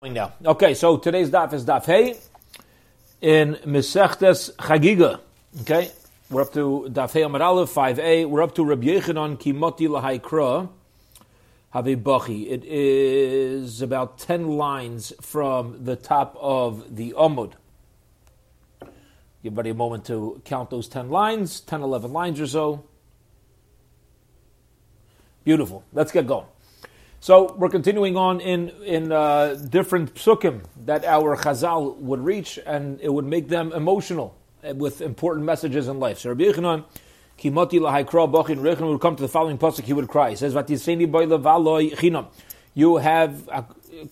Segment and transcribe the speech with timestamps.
[0.00, 0.32] now.
[0.44, 2.14] Okay, so today's daf is daf hey
[3.20, 5.18] in Mesechtes Chagiga.
[5.62, 5.90] Okay,
[6.30, 8.24] we're up to daf hey Amar Aleph five a.
[8.24, 10.68] We're up to Rabbi Yechanan Kimoti Lahaikra
[11.70, 12.48] Have Bachi.
[12.48, 17.54] It is about ten lines from the top of the Amud.
[18.80, 18.90] Give
[19.46, 22.84] everybody a moment to count those ten lines, 10, 11 lines or so.
[25.42, 25.82] Beautiful.
[25.92, 26.46] Let's get going.
[27.20, 33.00] So we're continuing on in in uh, different psukim that our Chazal would reach, and
[33.00, 36.20] it would make them emotional uh, with important messages in life.
[36.20, 36.84] So Rabbi Yechanan,
[37.36, 39.82] Kimoti lahaykra bachin Yechanan would come to the following pasuk.
[39.82, 40.30] He would cry.
[40.30, 42.28] He says, "Vatiseni boy levaloi chinam."
[42.74, 43.48] You have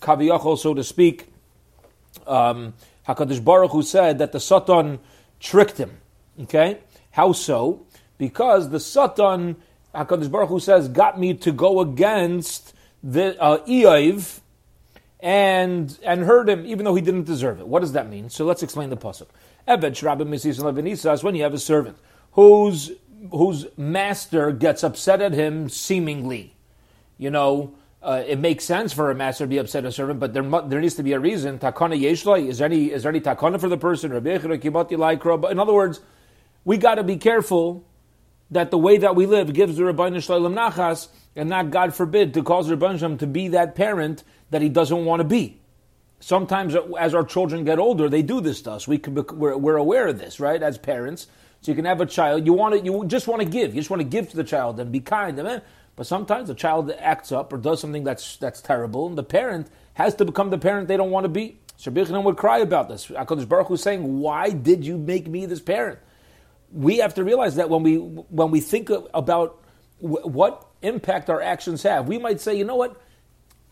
[0.00, 1.28] kaviyachol, so to speak.
[2.26, 2.74] Um,
[3.06, 4.98] Hakadosh Baruch Hu said that the Satan
[5.38, 5.98] tricked him.
[6.42, 6.78] Okay,
[7.12, 7.86] how so?
[8.18, 9.56] Because the Satan,
[9.94, 12.74] Hakadosh Baruch Hu says, got me to go against
[13.06, 14.40] the uh, Eiv
[15.20, 17.68] and and heard him even though he didn't deserve it.
[17.68, 18.28] What does that mean?
[18.30, 19.28] So let's explain the pasuk.
[19.68, 21.98] Eved Shrabim Misis Levinisas when you have a servant
[22.32, 22.90] whose
[23.30, 26.54] whose master gets upset at him seemingly.
[27.16, 30.18] You know, uh, it makes sense for a master to be upset at a servant,
[30.18, 31.60] but there there needs to be a reason.
[31.60, 34.12] Takana yeshlai is there any is there any takana for the person?
[34.12, 36.00] In other words,
[36.64, 37.85] we got to be careful
[38.50, 41.94] that the way that we live gives the Ribono Shel Olam Nachas, and not, God
[41.94, 45.24] forbid, to cause Ribono Shel Olam to be that parent that he doesn't want to
[45.24, 45.60] be.
[46.20, 48.88] Sometimes, as our children get older, they do this to us.
[48.88, 50.62] We be, we're, we're, aware of this, right?
[50.62, 51.26] As parents,
[51.60, 52.46] so you can have a child.
[52.46, 53.74] You want to, you just want to give.
[53.74, 55.38] You just want to give to the child and be kind.
[55.38, 55.60] Amen?
[55.94, 59.68] But sometimes the child acts up or does something that's that's terrible, and the parent
[59.94, 61.58] has to become the parent they don't want to be.
[61.78, 63.08] So would cry about this.
[63.08, 65.98] Hakadosh Baruch Hu saying, "Why did you make me this parent?"
[66.72, 69.62] We have to realize that when we when we think about
[70.02, 73.00] w- what impact our actions have, we might say, you know what,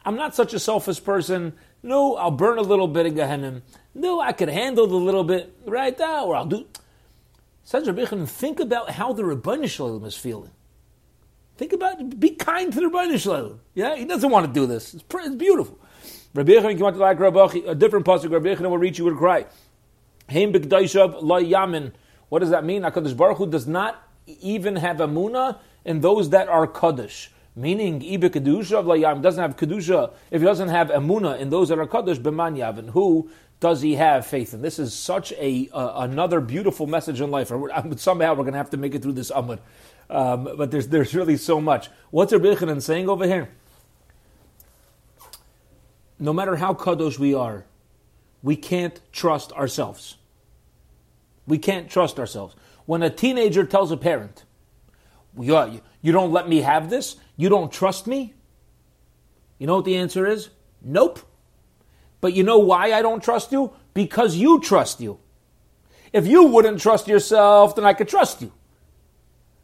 [0.05, 1.55] I'm not such a selfish person.
[1.83, 3.63] No, I'll burn a little bit in Gehenna.
[3.95, 6.67] No, I could handle the little bit right now, or I'll do.
[7.65, 10.51] Says Rabbi think about how the Ribono Shel Olam is feeling.
[11.57, 13.59] Think about be kind to the Ribono Shel Olam.
[13.75, 14.95] Yeah, he doesn't want to do this.
[14.95, 15.79] It's, it's beautiful.
[16.35, 18.31] Rabbi Yechon, you want to like Rabbi a different pasuk.
[18.31, 19.47] Rabbi Yechon will reach you with a cry.
[20.29, 21.93] Heim b'kdaishav lo yamin
[22.35, 22.83] what does that mean?
[22.83, 27.31] HaKadosh Baruch Hu does not even have Amuna in those that are Kaddish.
[27.55, 30.13] Meaning, Ibe Kedusha of Layam doesn't have Kedusha.
[30.33, 33.31] If he doesn't have Amuna in those that are Kaddish, B'man Yavin, who
[33.61, 34.63] does he have faith in?
[34.63, 37.53] This is such a uh, another beautiful message in life.
[37.99, 39.61] Somehow we're going to have to make it through this Amud.
[40.11, 41.89] Um, but there's, there's really so much.
[42.11, 43.49] What's Rabbi Yechanan saying over here?
[46.19, 47.65] No matter how kadosh we are,
[48.43, 50.17] we can't trust ourselves.
[51.47, 52.55] We can't trust ourselves.
[52.87, 54.45] When a teenager tells a parent,
[55.39, 58.35] you, don't let me have this, you don't trust me,
[59.59, 60.51] you know what the answer is?
[60.83, 61.21] Nope.
[62.21, 63.73] But you know why I don't trust you?
[63.95, 65.19] Because you trust you.
[66.13, 68.53] If you wouldn't trust yourself, then I could trust you.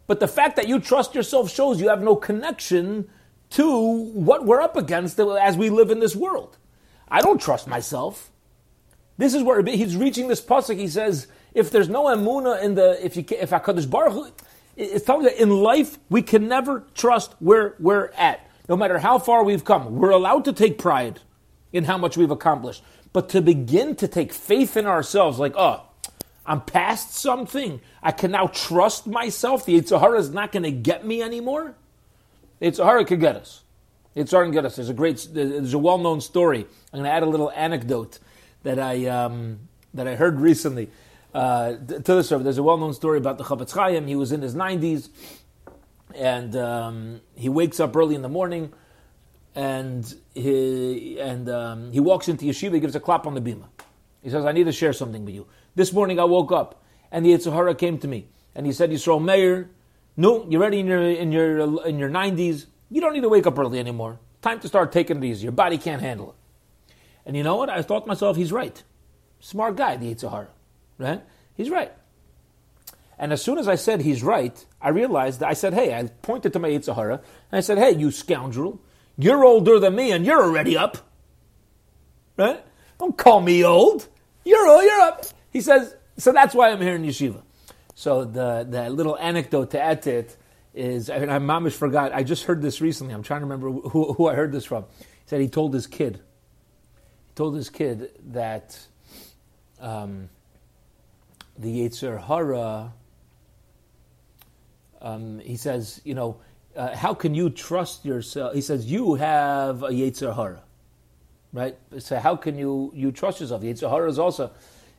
[0.07, 3.09] But the fact that you trust yourself shows you have no connection
[3.51, 6.57] to what we're up against as we live in this world.
[7.09, 8.31] I don't trust myself.
[9.19, 10.79] This is where he's reaching this pasuk.
[10.79, 14.31] He says, if there's no emuna in the, if you if Hakadosh Baruch Hu,
[14.77, 19.19] it's telling that in life we can never trust where we're at, no matter how
[19.19, 19.97] far we've come.
[19.97, 21.21] We're allowed to take pride
[21.73, 25.83] in how much we've accomplished, but to begin to take faith in ourselves, like, oh,
[26.47, 27.81] I'm past something.
[28.03, 29.65] I can now trust myself.
[29.67, 31.75] The Yetzer is not going to get me anymore.
[32.59, 33.63] The Yetzer Hara could get us.
[34.15, 34.77] Can get us.
[34.77, 36.67] There's a great, there's a well-known story.
[36.93, 38.19] I'm going to add a little anecdote
[38.65, 39.61] that I um,
[39.95, 40.91] that I heard recently
[41.35, 42.43] uh, to the server.
[42.43, 44.07] There's a well-known story about the Chofetz Chaim.
[44.07, 45.09] He was in his 90s,
[46.15, 48.73] and um, he wakes up early in the morning,
[49.55, 52.75] and he and um, he walks into yeshiva.
[52.75, 53.67] He gives a clap on the bima.
[54.23, 57.25] He says, "I need to share something with you." This morning I woke up, and
[57.25, 59.71] the Yetzer Hara came to me, and he said, "Yisrael Meir,
[60.17, 62.67] no, you're ready in your in your in your 90s.
[62.91, 64.19] You don't need to wake up early anymore.
[64.43, 65.45] Time to start taking it easy.
[65.45, 66.37] Your body can't handle it."
[67.27, 67.71] And you know what?
[67.71, 68.83] I thought to myself, he's right.
[69.41, 70.49] Smart guy, the Yetzer Hara.
[71.01, 71.23] Right?
[71.55, 71.91] He's right.
[73.19, 76.05] And as soon as I said he's right, I realized that I said, hey, I
[76.23, 78.81] pointed to my Yetzer Hara, and I said, hey, you scoundrel,
[79.17, 80.99] you're older than me and you're already up.
[82.37, 82.63] Right?
[82.99, 84.09] Don't call me old.
[84.45, 85.25] You're old, you're up.
[85.51, 87.43] He says, so that's why I'm here in yeshiva.
[87.95, 90.37] So the, the little anecdote to add to it
[90.75, 93.15] is, I, mean, I mamish forgot, I just heard this recently.
[93.15, 94.85] I'm trying to remember who, who I heard this from.
[94.99, 96.21] He said he told his kid,
[97.27, 98.79] he told his kid that
[99.81, 100.31] um,
[101.61, 102.95] the Yetzer Hara,
[105.03, 106.41] um, he says, you know,
[106.75, 108.55] uh, how can you trust yourself?
[108.55, 110.63] He says, you have a Yetzer Hara.
[111.53, 111.77] right?
[111.99, 113.61] So how can you you trust yourself?
[113.61, 114.53] The Yetzer Hara is also,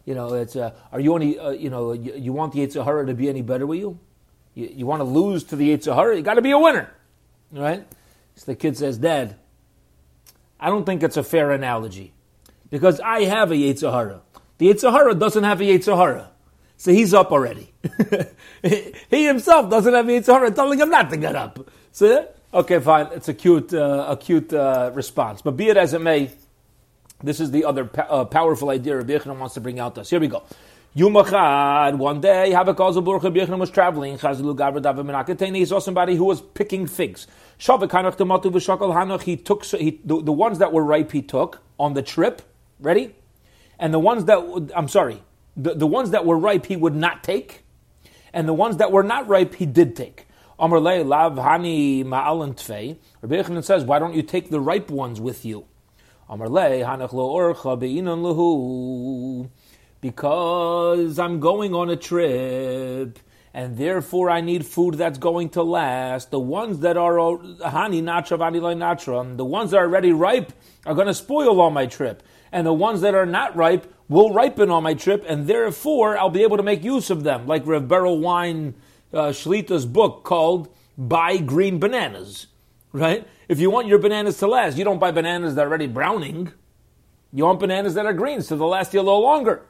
[0.06, 2.84] you know, it's uh, are you only uh, you know you, you, want the Yetzer
[2.84, 4.00] Hara to be any better with you?
[4.54, 6.16] You, you want to lose to the Yetzer Hara?
[6.16, 6.94] You got to be a winner,
[7.52, 7.88] right?
[8.36, 9.36] So the kid says, Dad,
[10.60, 12.14] I don't think it's a fair analogy
[12.70, 14.22] because I have a Yetzer Hara.
[14.58, 16.31] The Yetzer Hara doesn't have a Yetzer Hara.
[16.82, 17.72] So he's up already.
[19.12, 21.70] he himself doesn't have a Yetzer Hara telling him not to get up.
[21.92, 23.10] So, okay, fine.
[23.12, 25.44] It's a cute, uh, a cute uh, response.
[25.44, 26.32] But be it as it may,
[27.22, 30.10] this is the other uh, powerful idea Rabbi Yochanan wants to bring out to us.
[30.10, 30.42] Here we go.
[30.96, 34.18] Yumachad, one day, Habakazal Baruch Rabbi Yochanan was traveling.
[34.18, 35.58] Chazilu Gavra David Menakateni.
[35.58, 37.28] He saw somebody who was picking figs.
[37.60, 39.22] Shavik Hanach Tamatu V'Shakal Hanach.
[39.22, 41.12] He took he, the, the ones that were ripe.
[41.12, 42.42] He took on the trip.
[42.80, 43.14] Ready?
[43.78, 45.22] And the ones that I'm sorry,
[45.56, 47.64] the, the ones that were ripe he would not take,
[48.34, 50.28] and the ones that were not ripe he did take.
[50.60, 52.98] Amr Lav Hani Ma'alan Tfei.
[53.22, 55.66] Rabbi Yochanan says, why don't you take the ripe ones with you?
[56.30, 57.40] Amr Hanach Lo.
[60.00, 63.20] Because I'm going on a trip
[63.54, 66.32] and therefore I need food that's going to last.
[66.32, 70.54] The ones that are hani natra vani natra, the ones that are already ripe
[70.86, 74.34] are going to spoil on my trip, and the ones that are not ripe will
[74.34, 77.66] ripen on my trip, and therefore I'll be able to make use of them, like
[77.66, 78.76] Rev Berel Wein
[79.14, 80.68] uh, Shlita's book called
[80.98, 82.48] "Buy Green Bananas."
[82.92, 83.26] Right?
[83.48, 86.52] If you want your bananas to last, you don't buy bananas that are already browning.
[87.32, 89.62] You want bananas that are green, so they'll last you a little longer.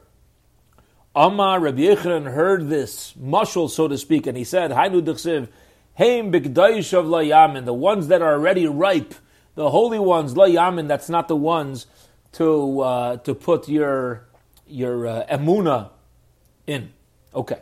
[1.16, 5.50] Amar Rabbi Yochanan heard this mushal, so to speak, and he said, Hainu d'chsiv,
[5.96, 9.14] Heim b'gdaish of layamin, the ones that are already ripe,
[9.54, 11.86] the holy ones, layamin, that's not the ones
[12.32, 14.26] to uh, to put your
[14.71, 15.89] your uh, emuna
[16.65, 16.94] in.
[17.33, 17.59] Okay.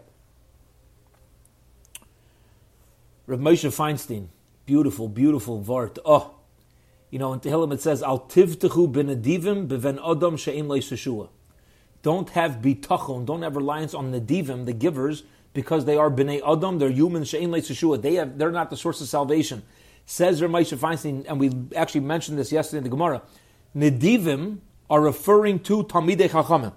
[3.28, 4.28] Rav Moshe Feinstein,
[4.66, 6.00] beautiful, beautiful vart.
[6.04, 6.36] Oh,
[7.12, 11.30] you know, in Tehillim it says, Al tivtechu benedivim beven adam she'im le'seshua.
[12.02, 15.24] Don't have bitachon, don't have reliance on the divim, the givers,
[15.54, 18.02] because they are bnei adam, they're human she'in le'tzeshua.
[18.02, 19.64] They have, they're not the source of salvation.
[20.06, 23.22] Says Rav Moshe Feinstein, and we actually mentioned this yesterday in the Gemara.
[23.76, 24.58] Nedivim
[24.90, 26.74] are referring to Talmidei Chachamim.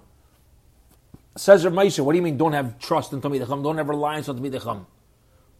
[1.35, 2.37] Says Ramesha, what do you mean?
[2.37, 3.63] Don't have trust in Talmidei Chacham?
[3.63, 4.85] Don't have reliance on Talmidei Chacham?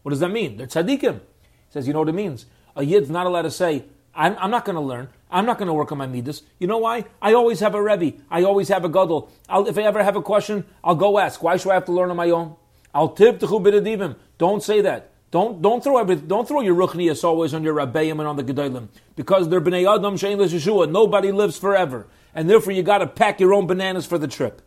[0.03, 0.57] What does that mean?
[0.57, 1.15] They're tzaddikim.
[1.15, 2.45] He says, you know what it means?
[2.75, 5.09] A yid's not allowed to say, I'm, I'm not going to learn.
[5.31, 6.43] I'm not going to work on my midas.
[6.59, 7.05] You know why?
[7.21, 8.17] I always have a rebbe.
[8.29, 9.31] I always have a gadol.
[9.49, 11.41] I'll, if I ever have a question, I'll go ask.
[11.41, 12.55] Why should I have to learn on my own?
[12.93, 14.15] I'll tip to chubidadivim.
[14.37, 15.09] Don't say that.
[15.31, 18.43] Don't don't throw every, don't throw your ruchnias always on your rabbeim and on the
[18.43, 20.91] gedolim because they're bnei adam shein Yeshua.
[20.91, 22.05] Nobody lives forever,
[22.35, 24.61] and therefore you got to pack your own bananas for the trip.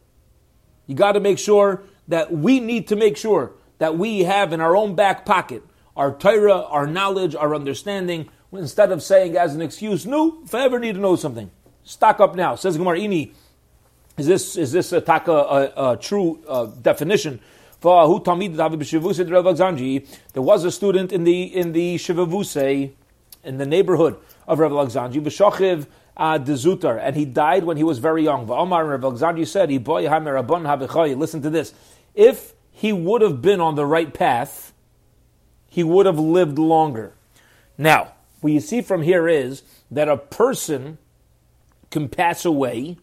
[0.86, 4.60] You got to make sure that we need to make sure that we have in
[4.60, 5.62] our own back pocket
[5.96, 10.64] our Torah, our knowledge, our understanding, instead of saying as an excuse, no, if I
[10.64, 11.50] ever need to know something,
[11.84, 12.54] stock up now.
[12.54, 13.32] Says Gemara Ini,
[14.18, 17.40] is this is this a, taka, a, a true uh, definition?
[17.80, 17.92] There
[20.42, 22.92] was a student in the in the Shivavuse,
[23.44, 24.16] in the neighborhood
[24.48, 25.22] of Rav Alexandri,
[26.16, 28.46] uh, and he died when he was very young.
[28.46, 29.70] V'Omar Rav Alexandri said,
[31.18, 31.74] Listen to this.
[32.14, 34.72] If he would have been on the right path,
[35.68, 37.12] he would have lived longer.
[37.76, 40.98] Now, what you see from here is that a person
[41.90, 42.96] can pass away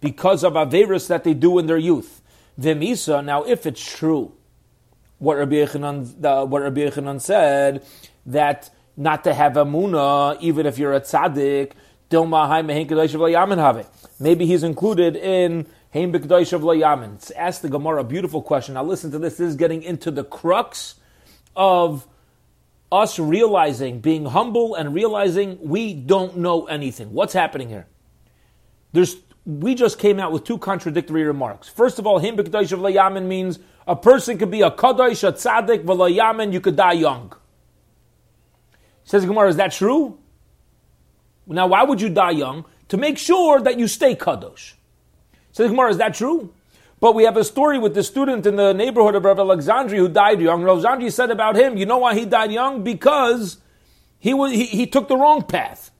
[0.00, 2.22] because of Averis that they do in their youth.
[2.60, 4.32] Vimisa, now if it's true,
[5.18, 7.84] what Rabbi Yochanan, uh, what Rabbi said,
[8.26, 11.72] that not to have a muna, even if you're a tzaddik,
[14.20, 17.32] maybe he's included in Haim B'Kedosh of Layamin.
[17.36, 18.74] Ask the Gemara a beautiful question.
[18.74, 19.36] Now listen to this.
[19.36, 20.94] This is getting into the crux
[21.54, 22.06] of
[22.90, 27.12] us realizing, being humble and realizing we don't know anything.
[27.12, 27.86] What's happening here?
[28.92, 31.68] There's, we just came out with two contradictory remarks.
[31.68, 35.84] First of all, him b'kadosh of means a person could be a kadosh, a tzaddik,
[35.84, 37.32] v'layamin, you could die young.
[39.04, 40.18] Says Gemara, is that true?
[41.46, 42.64] Now, why would you die young?
[42.88, 44.74] To make sure that you stay kadosh.
[45.52, 46.52] So the Gemara, is that true?
[47.00, 50.08] But we have a story with the student in the neighborhood of Rav Alexandri who
[50.08, 50.62] died young.
[50.62, 52.84] Rav Alexandri said about him, you know why he died young?
[52.84, 53.58] Because
[54.20, 55.90] he, was, he, he took the wrong path.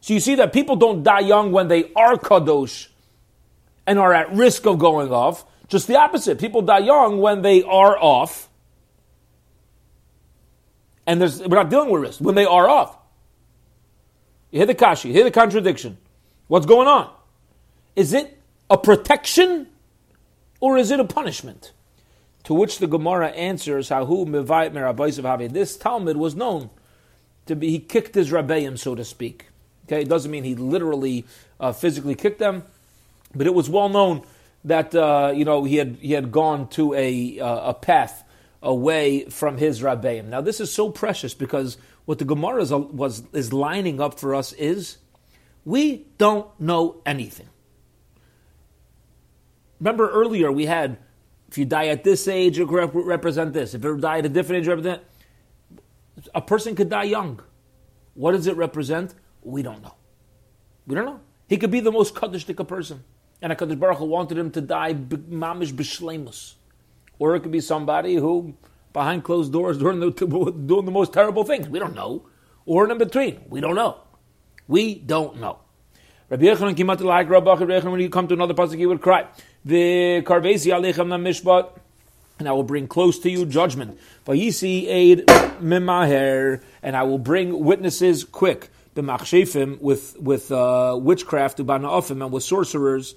[0.00, 2.88] So you see that people don't die young when they are kadosh
[3.86, 5.44] and are at risk of going off.
[5.68, 6.40] Just the opposite.
[6.40, 8.48] People die young when they are off.
[11.06, 12.20] And there's, we're not dealing with risk.
[12.20, 12.96] When they are off.
[14.52, 15.96] You hear the kashi, you hear the contradiction.
[16.46, 17.10] What's going on?
[17.96, 19.66] Is it a protection
[20.60, 21.72] or is it a punishment?
[22.44, 26.68] To which the Gemara answers, Hahu mevayit This Talmud was known
[27.46, 29.46] to be, he kicked his rabbeim, so to speak.
[29.86, 31.24] Okay, it doesn't mean he literally
[31.58, 32.64] uh, physically kicked them,
[33.34, 34.22] but it was well known
[34.64, 38.22] that uh, you know he had he had gone to a uh, a path
[38.62, 40.26] away from his rabbeim.
[40.26, 44.34] Now this is so precious because what the Gemara is, was is lining up for
[44.34, 44.98] us is
[45.64, 47.48] we don't know anything.
[49.80, 50.98] Remember earlier we had
[51.48, 53.74] if you die at this age, it rep- represent this.
[53.74, 55.02] If you die at a different age, represent
[56.34, 57.40] a person could die young.
[58.14, 59.14] What does it represent?
[59.42, 59.94] We don't know.
[60.86, 61.20] We don't know.
[61.48, 63.04] He could be the most kaddishtika person,
[63.42, 66.54] and a Kaddish Baruch Hu wanted him to die mamish b'shleimus,
[67.18, 68.54] or it could be somebody who,
[68.92, 70.10] behind closed doors, doing the,
[70.66, 71.68] doing the most terrible things.
[71.68, 72.26] We don't know,
[72.66, 73.40] or in between.
[73.48, 73.98] We don't know.
[74.68, 75.58] We don't know.
[76.28, 79.02] Rabbi Yochanan came out to like Rabbi when he come to another pasuk, he would
[79.02, 79.26] cry.
[79.64, 81.78] The karvesi alechem na mishpat,
[82.38, 83.98] and I will bring close to you judgment.
[84.24, 92.22] Vayisi aid mimaher, and I will bring witnesses quick b'machshefim with with uh, witchcraft ubana'ofim
[92.22, 93.14] and with sorcerers.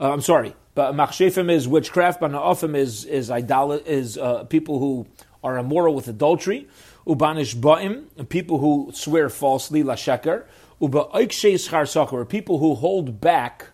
[0.00, 2.20] Uh, I'm sorry, but machshefim is witchcraft.
[2.20, 5.06] Bana'ofim is is idol is uh, people who
[5.42, 6.68] are immoral with adultery.
[7.06, 10.44] Ubanish ba'im, people who swear falsely, la sheker.
[10.78, 13.70] Uba schar people who hold back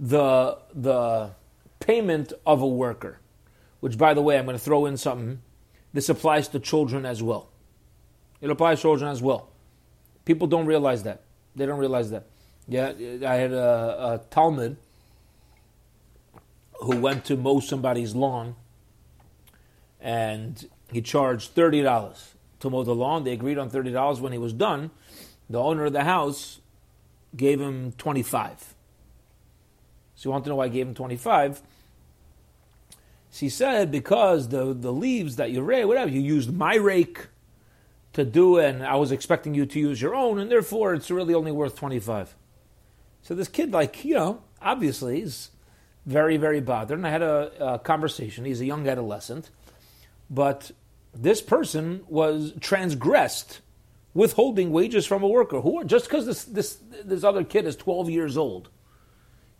[0.00, 1.32] the the
[1.80, 3.20] payment of a worker.
[3.80, 5.42] Which, by the way, I'm going to throw in something.
[5.92, 7.50] This applies to children as well.
[8.40, 9.50] It applies to children as well.
[10.24, 11.20] People don't realize that.
[11.54, 12.24] They don't realize that.
[12.66, 12.92] Yeah,
[13.26, 14.78] I had a, a Talmud
[16.80, 18.56] who went to mow somebody's lawn,
[20.00, 23.24] and he charged thirty dollars to mow the lawn.
[23.24, 24.20] They agreed on thirty dollars.
[24.20, 24.90] When he was done,
[25.48, 26.60] the owner of the house
[27.36, 28.74] gave him twenty-five.
[30.14, 31.62] So you want to know why I gave him twenty-five?
[33.30, 37.26] She said because the the leaves that you rake, whatever you used my rake
[38.18, 41.34] to do, and I was expecting you to use your own, and therefore it's really
[41.34, 42.34] only worth 25.
[43.22, 45.50] So this kid, like, you know, obviously is
[46.08, 46.96] very, very bothered.
[46.96, 48.46] And I had a, a conversation.
[48.46, 49.50] He's a young adolescent.
[50.30, 50.70] But
[51.14, 53.60] this person was transgressed
[54.14, 55.60] withholding wages from a worker.
[55.60, 58.70] Who just because this, this this other kid is 12 years old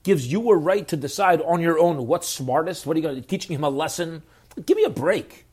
[0.02, 2.86] gives you a right to decide on your own what's smartest.
[2.86, 4.22] What are you going to teaching him a lesson?
[4.64, 5.44] Give me a break.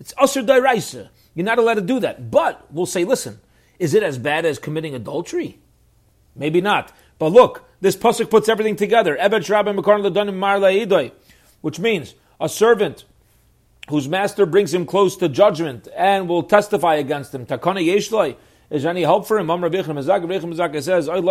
[0.00, 1.10] It's usher dairaisa.
[1.34, 2.30] You're not allowed to do that.
[2.30, 3.40] But we'll say, listen,
[3.78, 5.60] is it as bad as committing adultery?
[6.34, 6.92] Maybe not.
[7.18, 9.14] But look, this pasuk puts everything together.
[11.60, 13.04] Which means a servant
[13.90, 17.44] whose master brings him close to judgment and will testify against him.
[17.44, 18.36] Takana yeshloi.
[18.70, 19.48] Is any help for him?
[19.48, 21.28] says, Look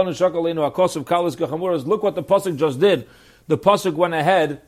[2.03, 3.09] what the pasuk just did.
[3.47, 4.61] The pasuk went ahead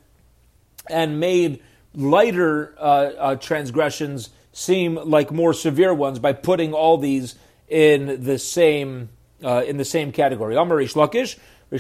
[0.90, 1.62] and made
[1.94, 7.36] lighter uh, uh, transgressions seem like more severe ones by putting all these
[7.68, 9.10] in the same
[9.44, 10.56] uh, in the same category.
[10.56, 10.96] Amar Rish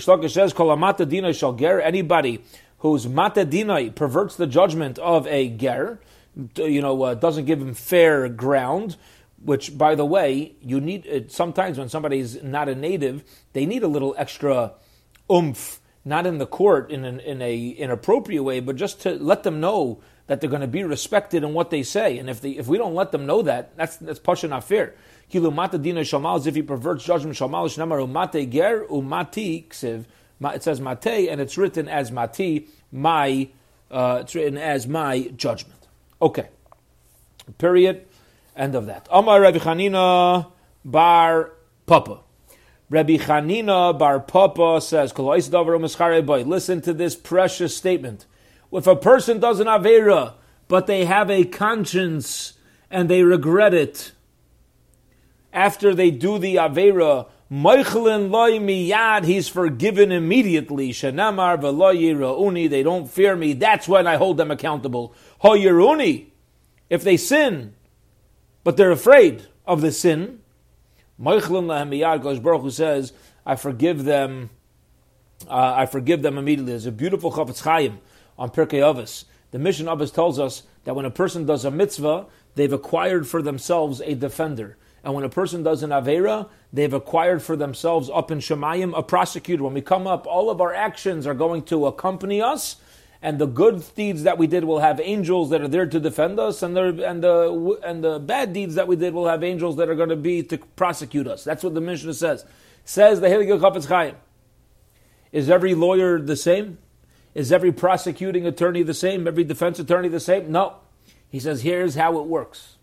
[0.04, 2.44] Lakish, Rish Lakish says, "Kol amata dinai shall ger." Anybody
[2.80, 6.00] whose mata dinai perverts the judgment of a ger,
[6.58, 8.98] you know, uh, doesn't give him fair ground.
[9.44, 13.24] Which, by the way, you need uh, sometimes when somebody's not a native,
[13.54, 14.74] they need a little extra
[15.32, 19.44] oomph, not in the court in an in a inappropriate way, but just to let
[19.44, 22.18] them know that they're going to be respected in what they say.
[22.18, 24.96] And if they, if we don't let them know that, that's that's pasha not fair.
[25.32, 30.06] Kilu mata dina shamal as if he perverts judgment shamal shnamar umate ger umati ksiv.
[30.54, 33.50] It says mate and it's written as mati my.
[33.90, 35.88] Uh, it's written as my judgment.
[36.22, 36.50] Okay.
[37.58, 38.06] Period.
[38.56, 39.08] End of that.
[39.12, 40.52] Amar Rabbi Chanina
[40.84, 41.52] bar
[41.86, 42.20] Papa.
[42.90, 48.26] Rabbi Chanina bar Papa says, Listen to this precious statement
[48.72, 50.34] if a person does an Avera,
[50.68, 52.54] but they have a conscience
[52.90, 54.12] and they regret it,
[55.56, 60.90] after they do the Avera, Meichlin loy miyad, he's forgiven immediately.
[60.90, 63.54] Shenamar v'lo they don't fear me.
[63.54, 65.14] That's when I hold them accountable.
[65.40, 66.28] Ho yiruni,
[66.90, 67.74] if they sin,
[68.64, 70.42] but they're afraid of the sin,
[71.20, 73.14] Meichlin lahem miyad, Gosh Baruch says,
[73.46, 74.50] I forgive them,
[75.48, 76.74] uh, I forgive them immediately.
[76.74, 78.00] There's a beautiful Chafetz Chaim
[78.38, 79.26] on Pirkei Avos.
[79.52, 83.42] The Mishnah Avos tells us that when a person does a mitzvah, they've acquired for
[83.42, 84.78] themselves a defender.
[85.06, 89.04] And when a person does an Avera, they've acquired for themselves up in Shemayim a
[89.04, 89.64] prosecutor.
[89.64, 92.78] When we come up, all of our actions are going to accompany us,
[93.22, 96.40] and the good deeds that we did will have angels that are there to defend
[96.40, 99.78] us, and the and the and the bad deeds that we did will have angels
[99.78, 101.44] that are going to be to prosecute us.
[101.44, 102.44] That's what the Mishnah says.
[102.84, 104.16] Says the Heilige Chafetz Chaim.
[105.32, 106.80] Is every lawyer the same?
[107.36, 109.28] Is every prosecuting attorney the same?
[109.28, 110.52] Every defense attorney the same?
[110.52, 110.78] No.
[111.30, 112.75] He says, here's how it works.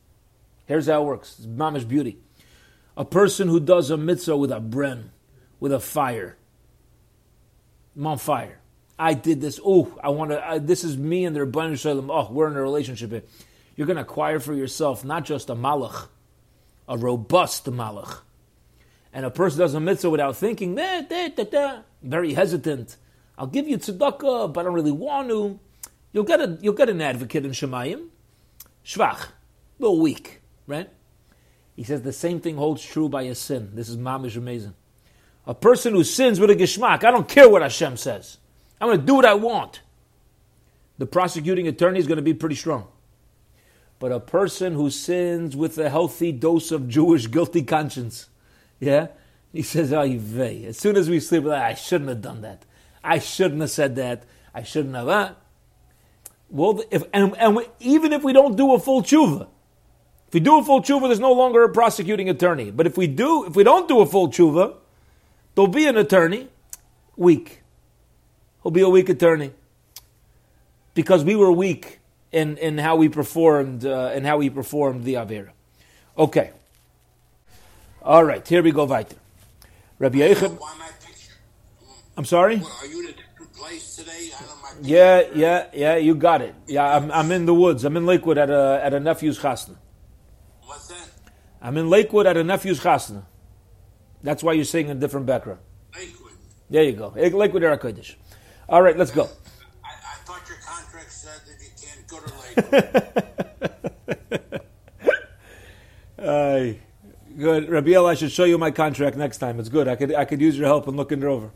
[0.72, 1.34] Here's how it works.
[1.36, 2.16] It's mamish beauty.
[2.96, 5.10] A person who does a mitzvah with a bren,
[5.60, 6.38] with a fire.
[7.94, 8.58] I'm on fire.
[8.98, 9.60] I did this.
[9.62, 10.60] Oh, I want to.
[10.64, 12.08] This is me and the Ribono Shel Olam.
[12.10, 13.28] Oh, we're in a relationship.
[13.76, 16.08] You're going to acquire for yourself not just a malach,
[16.88, 18.20] a robust malach.
[19.12, 22.96] And a person does a mitzvah without thinking, da, da, da, da, very hesitant.
[23.36, 25.60] I'll give you tzedakah, but I don't really want to.
[26.14, 28.06] You'll get a you'll get an advocate in Shemayim.
[28.82, 29.28] Shvach, a
[29.78, 30.90] little weak, right?
[31.76, 33.70] He says the same thing holds true by a sin.
[33.74, 34.74] This is mamish amazing.
[35.46, 38.38] A person who sins with a geshmak, I don't care what Hashem says.
[38.80, 39.80] I'm going to do what I want.
[40.98, 42.88] The prosecuting attorney is going to be pretty strong.
[43.98, 48.28] But a person who sins with a healthy dose of Jewish guilty conscience,
[48.80, 49.08] yeah,
[49.52, 52.64] he says, "Oh, vey." As soon as we sleep, I shouldn't have done that.
[53.04, 54.24] I shouldn't have said that.
[54.52, 55.06] I shouldn't have.
[55.06, 55.36] that."
[56.50, 59.46] Well, if and, and we, even if we don't do a full tshuva,
[60.32, 62.70] if we do a full tshuva, there's no longer a prosecuting attorney.
[62.70, 64.76] But if we do, if we don't do a full tshuva,
[65.54, 66.48] there'll be an attorney,
[67.18, 67.60] weak.
[68.62, 69.52] He'll be a weak attorney
[70.94, 71.98] because we were weak
[72.32, 75.50] in, in how we performed uh, in how we performed the avera.
[76.16, 76.52] Okay.
[78.00, 79.16] All right, here we go weiter.
[79.98, 80.58] Rabbi Yechon.
[82.16, 82.54] I'm sorry.
[82.80, 84.30] Are you in a different place today?
[84.80, 85.96] Yeah, yeah, yeah.
[85.96, 86.54] You got it.
[86.66, 87.84] Yeah, I'm, I'm in the woods.
[87.84, 89.76] I'm in Lakewood at a at a nephew's chasna.
[90.72, 91.10] What's that?
[91.60, 93.24] I'm in Lakewood at a nephew's chasna.
[94.22, 95.60] That's why you're saying a different background.
[95.94, 96.32] Lakewood.
[96.70, 97.12] There you go.
[97.14, 98.14] Lakewood Era Kodesh.
[98.70, 99.24] All right, let's go.
[99.84, 102.32] I, I thought your contract said that you can't go to
[106.18, 106.80] uh, Lakewood.
[107.38, 107.68] good.
[107.68, 109.60] Rabiel, I should show you my contract next time.
[109.60, 109.88] It's good.
[109.88, 111.50] I could I could use your help in looking it over.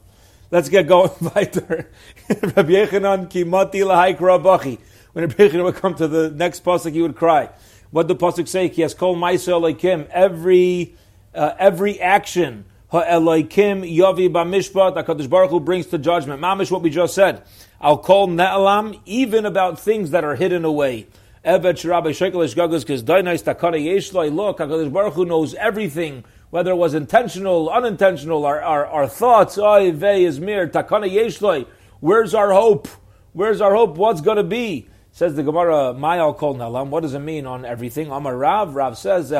[0.50, 1.88] Let's get going weiter.
[2.28, 4.78] Rabbi Yechanan kimati lahaik rabachi.
[5.14, 7.48] When Rabbi Yechanan would come to the next pasuk, he would cry.
[7.90, 8.68] What the pasuk say?
[8.68, 10.06] He has called Maisa Elohim.
[10.10, 10.94] Every
[11.34, 14.96] uh, every action Ha'eloikim yavi b'mishpat.
[14.96, 16.40] Hakadosh Baruch Hu brings to judgment.
[16.40, 17.42] Mamish, what we just said.
[17.80, 21.08] I'll call ne'alam even about things that are hidden away.
[21.44, 24.34] Evet shirabe shekelish gagas takana yeshloi.
[24.34, 26.24] Look, Hakadosh Baruch Hu knows everything.
[26.50, 31.66] Whether it was intentional, unintentional, our, our, our thoughts, oy is mir, takana yeshloi.
[31.98, 32.86] Where's our hope?
[33.32, 33.96] Where's our hope?
[33.96, 34.88] What's going to be?
[35.16, 36.88] Says the Gemara, Mayal kol nalam.
[36.88, 38.10] What does it mean on everything?
[38.10, 38.74] Amar Rav.
[38.74, 39.30] Rav says,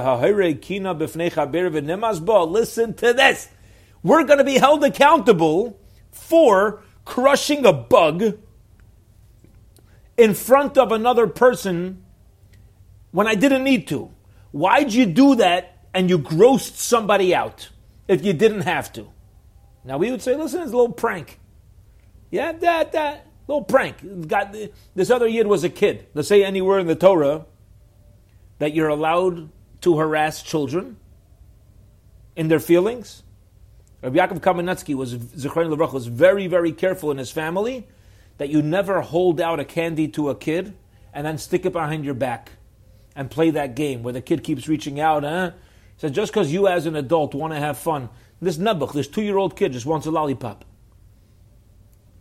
[0.63, 3.49] kina Listen to this.
[4.03, 5.79] We're going to be held accountable
[6.11, 8.39] for crushing a bug
[10.17, 12.03] in front of another person
[13.11, 14.11] when I didn't need to.
[14.53, 17.69] Why'd you do that and you grossed somebody out
[18.09, 19.09] if you didn't have to?
[19.85, 21.39] Now we would say, listen, it's a little prank.
[22.31, 23.26] Yeah, that, that.
[23.49, 24.29] Little prank.
[24.29, 24.55] Got,
[24.95, 26.07] this other yid was a kid.
[26.15, 27.47] Let's say anywhere in the Torah
[28.59, 29.51] that you're allowed
[29.83, 30.97] to harass children
[32.35, 33.23] in their feelings.
[34.03, 37.87] Rabbi Yaakov Kamenetsky was Zichron was very very careful in his family
[38.39, 40.75] that you never hold out a candy to a kid
[41.15, 42.53] and then stick it behind your back
[43.15, 45.23] and play that game where the kid keeps reaching out.
[45.23, 45.53] Huh?
[45.95, 49.09] He said just because you as an adult want to have fun, this nebuch, this
[49.09, 50.65] two year old kid just wants a lollipop.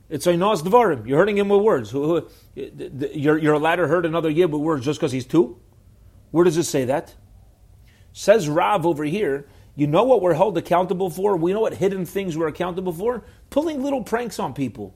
[0.10, 1.08] It's a nos dvarim.
[1.08, 1.92] You're hurting him with words.
[1.94, 5.60] You're, you're allowed to hurt another yid with words just because he's two?
[6.32, 7.16] Where does it say that?
[8.14, 11.36] Says Rav over here, you know what we're held accountable for?
[11.36, 13.24] We know what hidden things we're accountable for?
[13.50, 14.96] Pulling little pranks on people.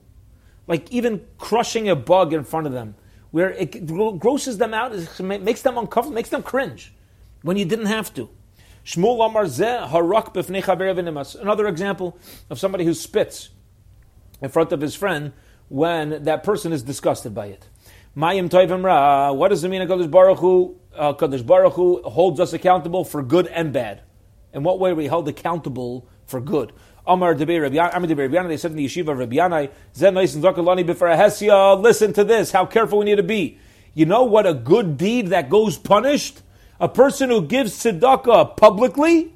[0.66, 2.94] Like even crushing a bug in front of them,
[3.30, 3.86] where it
[4.18, 6.94] grosses them out, makes them uncomfortable, makes them cringe
[7.42, 8.30] when you didn't have to.
[8.84, 12.18] Shmuel Amar Harak Another example
[12.48, 13.50] of somebody who spits
[14.42, 15.32] in front of his friend
[15.68, 17.68] when that person is disgusted by it.
[18.16, 19.32] Mayim Toivim Ra.
[19.32, 19.82] What does it mean?
[19.82, 24.02] Kadosh Baruch Hu, uh, Kadosh Baruch Hu holds us accountable for good and bad.
[24.52, 26.72] In what way are we held accountable for good?
[27.06, 31.80] Amar Debei Rabbi Yanai, they said in the yeshiva Rabbi Yanai, Zen Naisin Zakalani Bifra
[31.80, 33.58] listen to this, how careful we need to be.
[33.94, 36.42] You know what a good deed that goes punished?
[36.78, 39.34] A person who gives tzedakah publicly?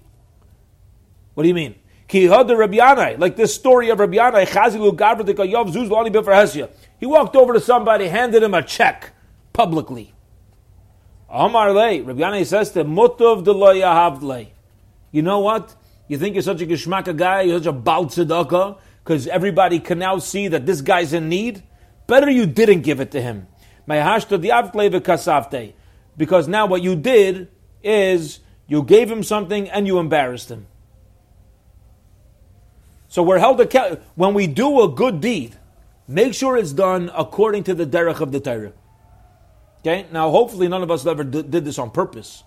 [1.34, 1.74] What do you mean?
[2.08, 7.06] Ki Rabbi Yanai, like this story of Rabbi Chazilu Gavratika Yov Zuz Lani Bifra He
[7.06, 9.12] walked over to somebody, handed him a check
[9.52, 10.12] publicly.
[11.30, 14.46] Amar Lei, Rabbi says to Mutov Deloya
[15.10, 15.74] You know what?
[16.06, 20.18] You think you're such a geshmaka guy, you're such a bal because everybody can now
[20.18, 21.62] see that this guy's in need?
[22.06, 23.46] Better you didn't give it to him.
[26.16, 27.48] Because now what you did
[27.82, 30.66] is you gave him something and you embarrassed him.
[33.14, 34.02] So we're held accountable.
[34.16, 35.54] When we do a good deed,
[36.08, 38.72] make sure it's done according to the derech of the Torah.
[39.78, 40.06] Okay?
[40.10, 42.42] Now, hopefully, none of us ever did this on purpose.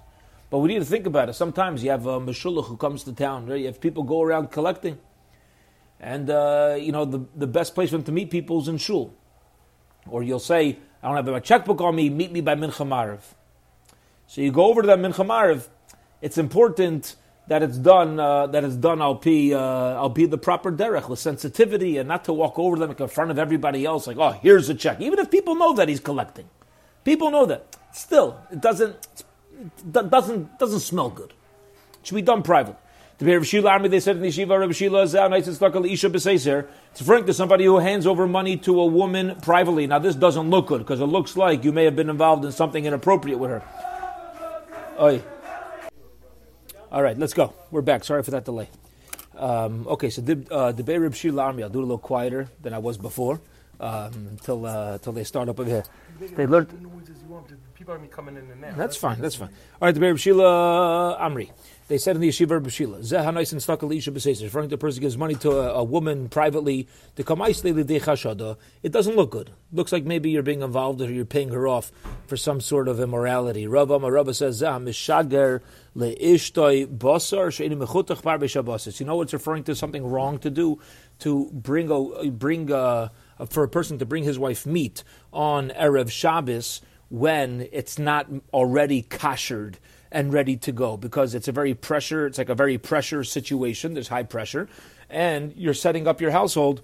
[0.50, 1.36] But we need to think about it.
[1.36, 3.48] Sometimes you have a meshulach who comes to town.
[3.48, 3.62] Right?
[3.62, 5.00] You have people go around collecting.
[6.02, 8.78] and uh, you know the the best place for them to meet people is in
[8.78, 9.14] shul,
[10.06, 12.10] or you'll say, I don't have my checkbook on me.
[12.10, 13.20] Meet me by mincha.
[14.28, 15.64] So you go over to that mincha.
[16.22, 17.16] It's important
[17.48, 21.10] that it's done uh, that it's done I'll be uh, I'll be the proper derech
[21.10, 24.32] with sensitivity and not to walk over them in front of everybody else like oh
[24.32, 25.00] here's a check.
[25.02, 26.50] Even if people know that he's collecting.
[27.04, 27.76] People know that.
[27.94, 28.96] Still it doesn't
[29.60, 31.34] it doesn't doesn't smell good.
[32.02, 32.80] It should be done privately.
[33.20, 37.66] The Rav Shila Army they said in the Yeshiva Rav Shila it's referring to somebody
[37.66, 39.88] who hands over money to a woman privately.
[39.88, 42.52] Now this doesn't look good because it looks like you may have been involved in
[42.52, 43.64] something inappropriate with her.
[45.00, 45.24] Oy.
[46.90, 47.54] All right, let's go.
[47.70, 48.06] We're back.
[48.06, 48.70] Sorry for that delay.
[49.36, 52.48] Um, okay, so the uh, the Rib Shila Army, I'll do it a little quieter
[52.62, 53.42] than I was before
[53.80, 55.84] um, until uh, they start up over here.
[56.20, 56.70] They learned.
[57.76, 58.78] People are coming in and out.
[58.78, 59.20] That's fine.
[59.20, 59.50] That's fine.
[59.82, 61.52] All right, the Rib Shila Amri.
[61.88, 64.78] They said in the yeshiva of Bashila, Zehanais and Stakal Isha Beseser, referring to a
[64.78, 69.52] person gives money to a, a woman privately to come It doesn't look good.
[69.72, 71.94] Looks like maybe you're being involved or you're paying her off
[72.28, 73.68] for some sort of immorality.
[73.68, 75.62] Rav Rabba says, Zah Mishager
[75.96, 78.38] leishtoi basar sheini mechutach par
[79.00, 79.74] You know it's referring to?
[79.74, 80.80] Something wrong to do?
[81.20, 83.12] To bring a bring a,
[83.50, 89.02] for a person to bring his wife meat on erev Shabbos when it's not already
[89.04, 89.80] kashered
[90.12, 93.94] and ready to go because it's a very pressure, it's like a very pressure situation.
[93.94, 94.68] There's high pressure,
[95.10, 96.82] and you're setting up your household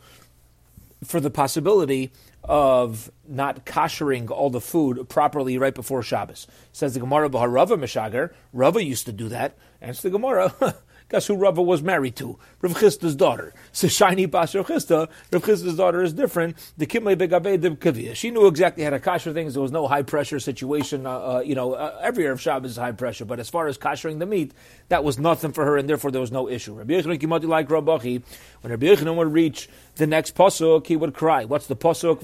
[1.04, 2.12] for the possibility
[2.44, 6.48] of not koshering all the food properly right before Shabbos.
[6.72, 8.34] Says the Gemara, Rava Meshager.
[8.52, 9.58] Rava used to do that.
[9.82, 10.54] Answer the Gemara.
[11.14, 12.40] Guess who Rava was married to?
[12.62, 13.54] Rav Chisda's daughter.
[13.72, 15.08] So shiny Bas Rav Chisda.
[15.32, 16.58] Rav Chisda's daughter is different.
[16.76, 18.16] The Kimle Begabe de Kavia.
[18.16, 19.54] She knew exactly how to kasher things.
[19.54, 21.06] There was no high pressure situation.
[21.06, 23.26] Uh, uh, you know, uh, every Erev Shabbos is high pressure.
[23.26, 24.54] But as far as kashering the meat,
[24.90, 26.74] that was nothing for her, and therefore there was no issue.
[26.74, 28.24] Rabbi Kimati like Rabbachi.
[28.62, 31.46] When Rabbi Yochanan would reach the next pasuk, he would cry.
[31.46, 32.24] What's the pasuk?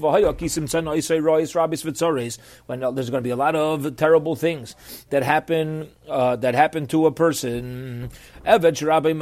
[2.66, 4.74] When uh, there's going to be a lot of terrible things
[5.10, 8.10] that happen uh, that happen to a person.
[8.44, 9.12] Evet Rabbi.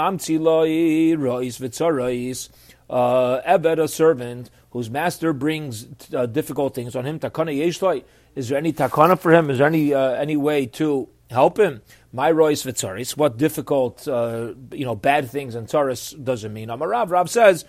[2.91, 7.19] Uh, Ebed, a servant whose master brings uh, difficult things on him.
[7.19, 8.03] Takana Yeshloi.
[8.35, 9.51] Is there any takana for him?
[9.51, 11.83] Is there any uh, any way to help him?
[12.13, 13.17] My rois vitzaris.
[13.17, 16.69] What difficult, uh, you know, bad things and tzaris doesn't mean.
[16.69, 17.65] Amarav Rav says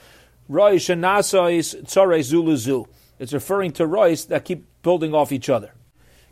[0.49, 2.87] rois shenasais tzaris zuluzu.
[3.19, 5.73] It's referring to rois that keep building off each other.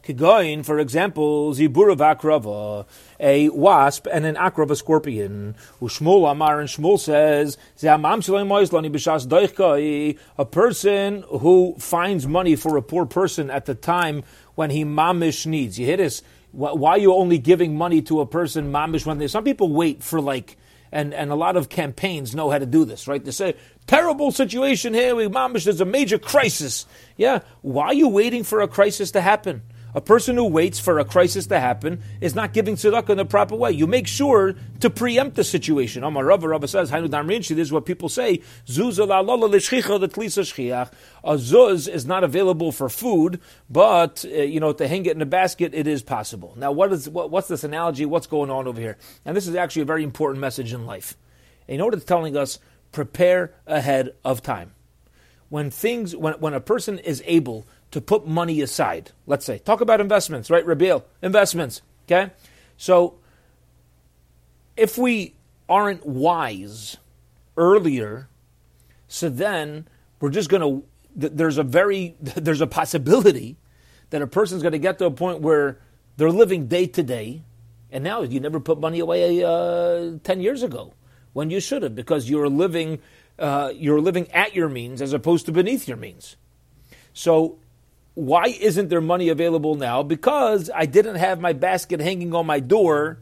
[0.07, 2.85] Kigoin, for example, ziburav akrava,
[3.19, 5.53] a wasp and an akrava scorpion.
[5.81, 7.57] Ushmul Amar and Shmuel says,
[10.37, 14.23] a person who finds money for a poor person at the time
[14.55, 15.77] when he mamish needs.
[15.77, 16.23] You hear this?
[16.53, 19.27] Why are you only giving money to a person mamish when they?
[19.27, 20.57] Some people wait for like,
[20.91, 23.23] and and a lot of campaigns know how to do this, right?
[23.23, 25.15] They say terrible situation here.
[25.15, 26.85] We mamish, there's a major crisis.
[27.15, 29.63] Yeah, why are you waiting for a crisis to happen?
[29.95, 33.25] A person who waits for a crisis to happen is not giving tzedakah in the
[33.25, 33.71] proper way.
[33.71, 36.03] You make sure to preempt the situation.
[36.03, 38.41] Amar Rava Rava says, Hainu this is what people say, A
[41.35, 45.25] zuz is not available for food, but, uh, you know, to hang it in a
[45.25, 46.53] basket, it is possible.
[46.57, 48.05] Now, what is, what, what's this analogy?
[48.05, 48.97] What's going on over here?
[49.25, 51.17] And this is actually a very important message in life.
[51.67, 52.59] In order to telling us,
[52.91, 54.73] prepare ahead of time.
[55.49, 59.11] When things, when, when a person is able to put money aside.
[59.25, 61.03] Let's say, talk about investments, right, Rabil?
[61.21, 62.31] Investments, okay?
[62.77, 63.19] So,
[64.75, 65.35] if we
[65.69, 66.97] aren't wise
[67.55, 68.29] earlier,
[69.07, 69.87] so then
[70.19, 73.57] we're just going to, there's a very, there's a possibility
[74.09, 75.79] that a person's going to get to a point where
[76.17, 77.43] they're living day to day,
[77.91, 80.93] and now you never put money away uh, 10 years ago
[81.33, 82.99] when you should have, because you're living,
[83.37, 86.35] uh, you're living at your means as opposed to beneath your means.
[87.13, 87.59] So
[88.17, 90.01] why isn't there money available now?
[90.01, 93.19] Because I didn't have my basket hanging on my door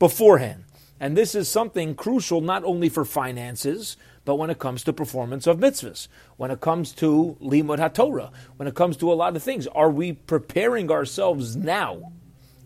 [0.00, 0.64] beforehand.
[0.98, 5.46] And this is something crucial not only for finances, but when it comes to performance
[5.46, 9.44] of mitzvahs, when it comes to limud haTorah, when it comes to a lot of
[9.44, 9.68] things.
[9.68, 12.10] Are we preparing ourselves now?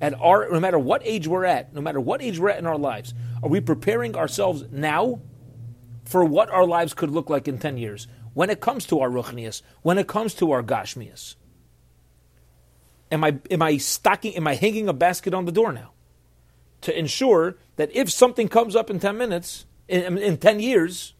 [0.01, 2.67] At our, no matter what age we're at, no matter what age we're at in
[2.67, 3.13] our lives,
[3.43, 5.21] are we preparing ourselves now
[6.07, 8.07] for what our lives could look like in 10 years?
[8.33, 11.35] When it comes to our ruchnias, when it comes to our gashmias
[13.11, 15.93] am I am I stocking am I hanging a basket on the door now
[16.83, 21.15] to ensure that if something comes up in 10 minutes in, in 10 years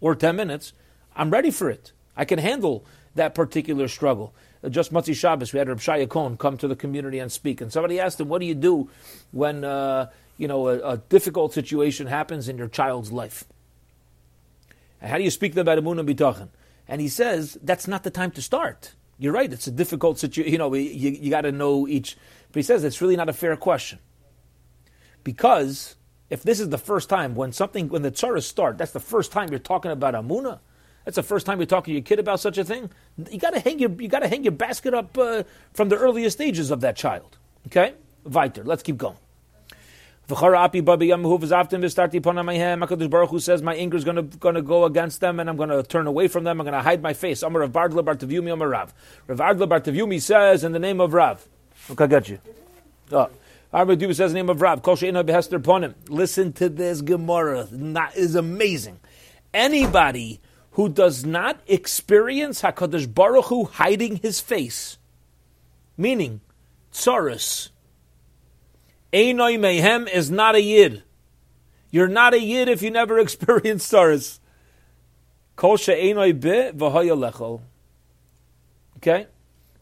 [0.00, 0.72] or 10 minutes
[1.16, 2.84] I'm ready for it I can handle
[3.14, 6.76] that particular struggle uh, just Matzi Shabbos we had Reb Shaya Cohn come to the
[6.76, 8.90] community and speak and somebody asked him what do you do
[9.32, 13.44] when uh, you know a, a difficult situation happens in your child's life
[15.04, 16.48] And how do you speak to them about Amunah Bitachon?
[16.88, 18.94] And he says, that's not the time to start.
[19.18, 20.52] You're right, it's a difficult situation.
[20.52, 22.16] You know, you, you got to know each.
[22.52, 23.98] But he says it's really not a fair question.
[25.22, 25.96] Because
[26.30, 29.32] if this is the first time when something, when the tzaras start, that's the first
[29.32, 30.60] time you're talking about Amunah.
[31.04, 32.90] That's the first time you're talking to your kid about such a thing.
[33.30, 35.42] You got to hang your you got to hang your basket up uh,
[35.74, 37.36] from the earliest stages of that child.
[37.66, 38.64] Okay, Weiter.
[38.64, 39.16] Let's keep going.
[42.80, 45.50] Hakadosh Baruch Hu says, "My anger is going to going to go against them, and
[45.50, 46.60] I'm going to turn away from them.
[46.60, 48.94] I'm going to hide my face." Amar Rav Bardla Bartavyumi Amar Rav.
[49.26, 51.46] Rav Bardla Bartavyumi says, "In the name of Rav."
[51.90, 52.38] Okay, I got you.
[53.12, 53.28] Oh.
[53.72, 55.94] Rav says, "In the name of Rav." Kol behester ponim.
[56.08, 57.68] Listen to this Gemara.
[57.70, 59.00] That is amazing.
[59.52, 60.40] Anybody
[60.72, 64.96] who does not experience Hakadosh Baruch Hu hiding His face,
[65.98, 66.40] meaning
[66.92, 67.70] tsaris
[69.14, 71.04] Einoi Mehem is not a Yid.
[71.92, 74.40] You're not a Yid if you never experienced stars.
[75.54, 77.60] Kol Einoi Be V'Hoya
[78.96, 79.28] Okay?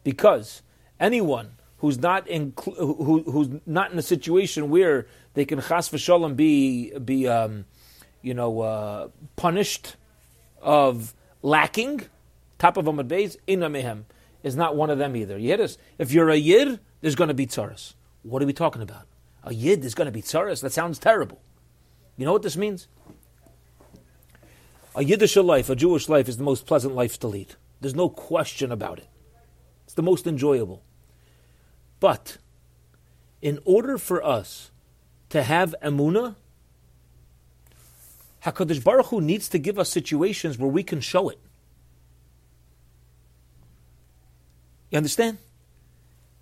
[0.05, 0.63] Because
[1.01, 6.37] anyone who's not in who, who's not in a situation where they can chas v'shalom
[6.37, 7.65] be be um,
[8.21, 9.97] you know uh, punished
[10.61, 12.03] of lacking
[12.59, 14.05] top of Amad Beis ina mehem
[14.43, 15.39] is not one of them either.
[15.39, 15.79] You hear this?
[15.99, 17.95] If you're a yid, there's going to be tzaras.
[18.23, 19.07] What are we talking about?
[19.45, 20.61] A yid is going to be tzaras.
[20.61, 21.41] That sounds terrible.
[22.17, 22.89] You know what this means?
[24.95, 27.55] A Yiddish life, a Jewish life, is the most pleasant life to lead.
[27.81, 29.09] There's no question about it.
[29.85, 30.83] It's the most enjoyable.
[31.99, 32.39] But
[33.41, 34.71] in order for us
[35.31, 36.37] to have emuna,
[38.45, 41.39] Hakadosh Baruch Hu needs to give us situations where we can show it.
[44.91, 45.39] You understand?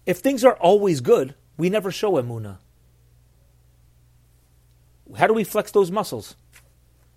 [0.06, 2.58] If things are always good, we never show emuna.
[5.16, 6.36] How do we flex those muscles?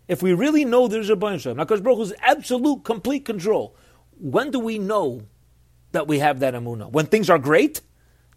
[0.08, 3.76] If we really know there's a bunch of because Baruch is absolute, complete control.
[4.20, 5.24] When do we know
[5.92, 6.92] that we have that amuna?
[6.92, 7.82] When things are great?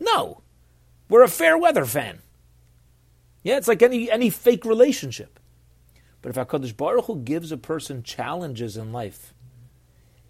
[0.00, 0.42] No,
[1.08, 2.20] we're a fair weather fan.
[3.42, 5.40] Yeah, it's like any any fake relationship.
[6.22, 9.34] But if Hakadosh Baruch Hu gives a person challenges in life,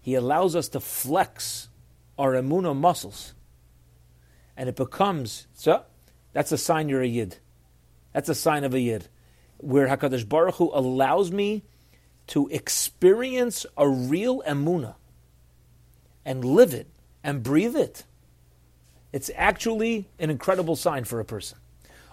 [0.01, 1.69] He allows us to flex
[2.17, 3.33] our emuna muscles,
[4.55, 5.83] and it becomes so.
[6.33, 7.37] That's a sign you're a yid.
[8.13, 9.09] That's a sign of a yid
[9.57, 11.63] where Hakadosh Baruch Hu allows me
[12.27, 14.95] to experience a real emuna
[16.25, 16.87] and live it
[17.23, 18.03] and breathe it.
[19.13, 21.57] It's actually an incredible sign for a person.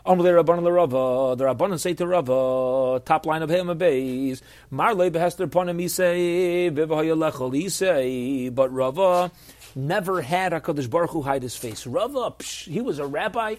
[0.06, 8.48] The Rabbanan say to Rava, top line of him Beis, Marle behester ponim He say,
[8.50, 9.30] but Rava
[9.74, 11.86] never had Hakadosh Baruch Hu hide his face.
[11.86, 13.56] Rava, psh, he was a rabbi.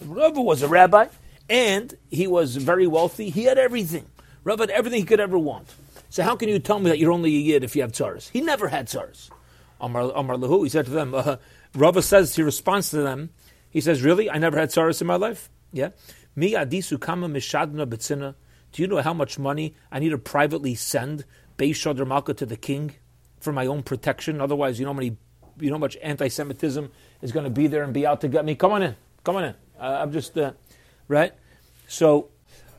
[0.00, 1.08] Rava was a rabbi
[1.50, 3.28] and he was very wealthy.
[3.28, 4.06] He had everything.
[4.44, 5.68] Rav had everything he could ever want.
[6.08, 8.28] So how can you tell me that you're only a yid if you have tsars?
[8.28, 9.30] He never had tsars.
[9.80, 13.30] Amar, Amar Lahu, he said to them, uh, says, he responds to them,
[13.68, 14.30] he says, really?
[14.30, 15.50] I never had tsars in my life?
[15.72, 15.90] Yeah.
[16.36, 18.34] Mi adisu kama mishadna betzina.
[18.72, 21.24] Do you know how much money I need to privately send
[21.58, 22.94] Beis Shadr Malka to the king
[23.40, 24.40] for my own protection?
[24.40, 25.16] Otherwise, you know how many,
[25.58, 26.90] you know how much anti-Semitism
[27.22, 28.54] is going to be there and be out to get me?
[28.54, 28.96] Come on in.
[29.24, 29.54] Come on in.
[29.78, 30.52] Uh, I'm just, uh,
[31.08, 31.32] right?
[31.90, 32.28] So,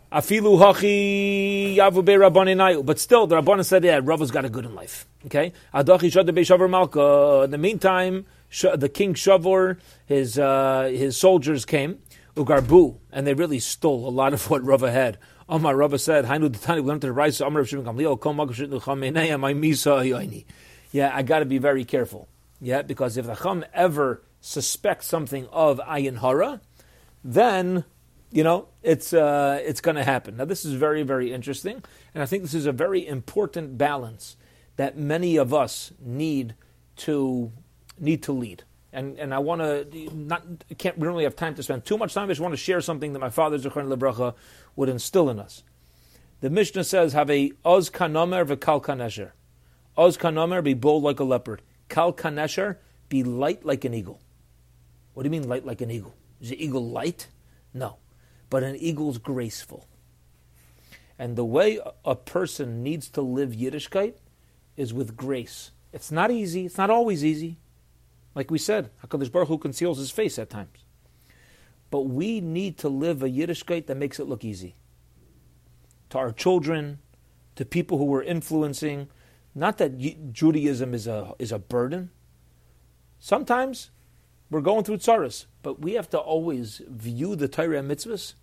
[0.10, 4.64] afilu hachi yavu be rabbanin But still, the rabbanin said, yeah, Rava's got a good
[4.64, 5.06] in life.
[5.26, 5.52] Okay?
[5.74, 7.44] Adachi shada be shavar malka.
[7.44, 8.26] In the meantime,
[8.74, 12.00] the king Shavor, his, uh, his soldiers came,
[12.38, 15.18] ugarbu, and they really stole a lot of what Rava had.
[15.50, 20.46] Omar Rava said, Hainu Tani, we learned to write, so Amar Shimon Gamliel, Kol Misa.
[20.94, 22.30] Yeah, I got to be very careful.
[22.62, 26.62] Yeah, because if the Chum ever suspects something of Ayin Hara,
[27.26, 27.84] then
[28.32, 30.38] you know, it's uh, it's going to happen.
[30.38, 34.38] Now, this is very, very interesting, and I think this is a very important balance
[34.78, 36.56] that many of us need
[36.98, 37.52] to
[38.00, 38.64] need to lead.
[38.92, 40.44] And and I want to not
[40.78, 42.26] can't we don't really have time to spend too much time.
[42.26, 44.34] I just want to share something that my father Zechron Lebracha
[44.76, 45.64] would instill in us.
[46.42, 49.32] The Mishnah says, "Have a oz kanomer v'kal kanesher."
[49.96, 51.62] Oz kanomer, be bold like a leopard.
[51.88, 52.78] Kal kanesher,
[53.10, 54.22] be light like an eagle.
[55.14, 56.16] What do you mean light like an eagle?
[56.40, 57.28] Is the eagle light?
[57.74, 57.98] No
[58.52, 59.88] but an eagle's graceful.
[61.18, 64.16] And the way a person needs to live Yiddishkeit
[64.78, 65.72] is with grace.
[65.94, 66.66] It's not easy.
[66.66, 67.58] It's not always easy.
[68.36, 70.86] Like we said, Hakadosh Baruch Hu conceals his face at times.
[71.90, 74.76] But we need to live a Yiddishkeit that makes it look easy.
[76.10, 77.00] To our children,
[77.56, 79.08] to people who we're influencing.
[79.56, 79.98] Not that
[80.34, 82.10] Judaism is a is a burden.
[83.20, 83.92] Sometimes
[84.50, 88.34] we're going through tsaras, but we have to always view the Torah and mitzvahs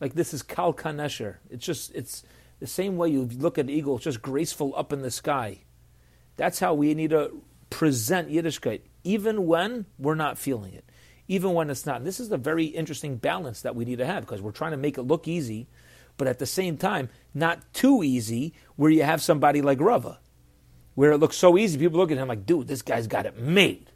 [0.00, 1.36] like this is kal kanesher.
[1.50, 2.24] It's just it's
[2.60, 5.60] the same way you look at eagle, just graceful up in the sky.
[6.36, 10.84] That's how we need to present Yiddishkeit, even when we're not feeling it,
[11.28, 11.96] even when it's not.
[11.96, 14.72] And this is a very interesting balance that we need to have because we're trying
[14.72, 15.68] to make it look easy,
[16.16, 20.18] but at the same time, not too easy where you have somebody like Rava,
[20.94, 21.78] where it looks so easy.
[21.78, 23.90] People look at him like, dude, this guy's got it made.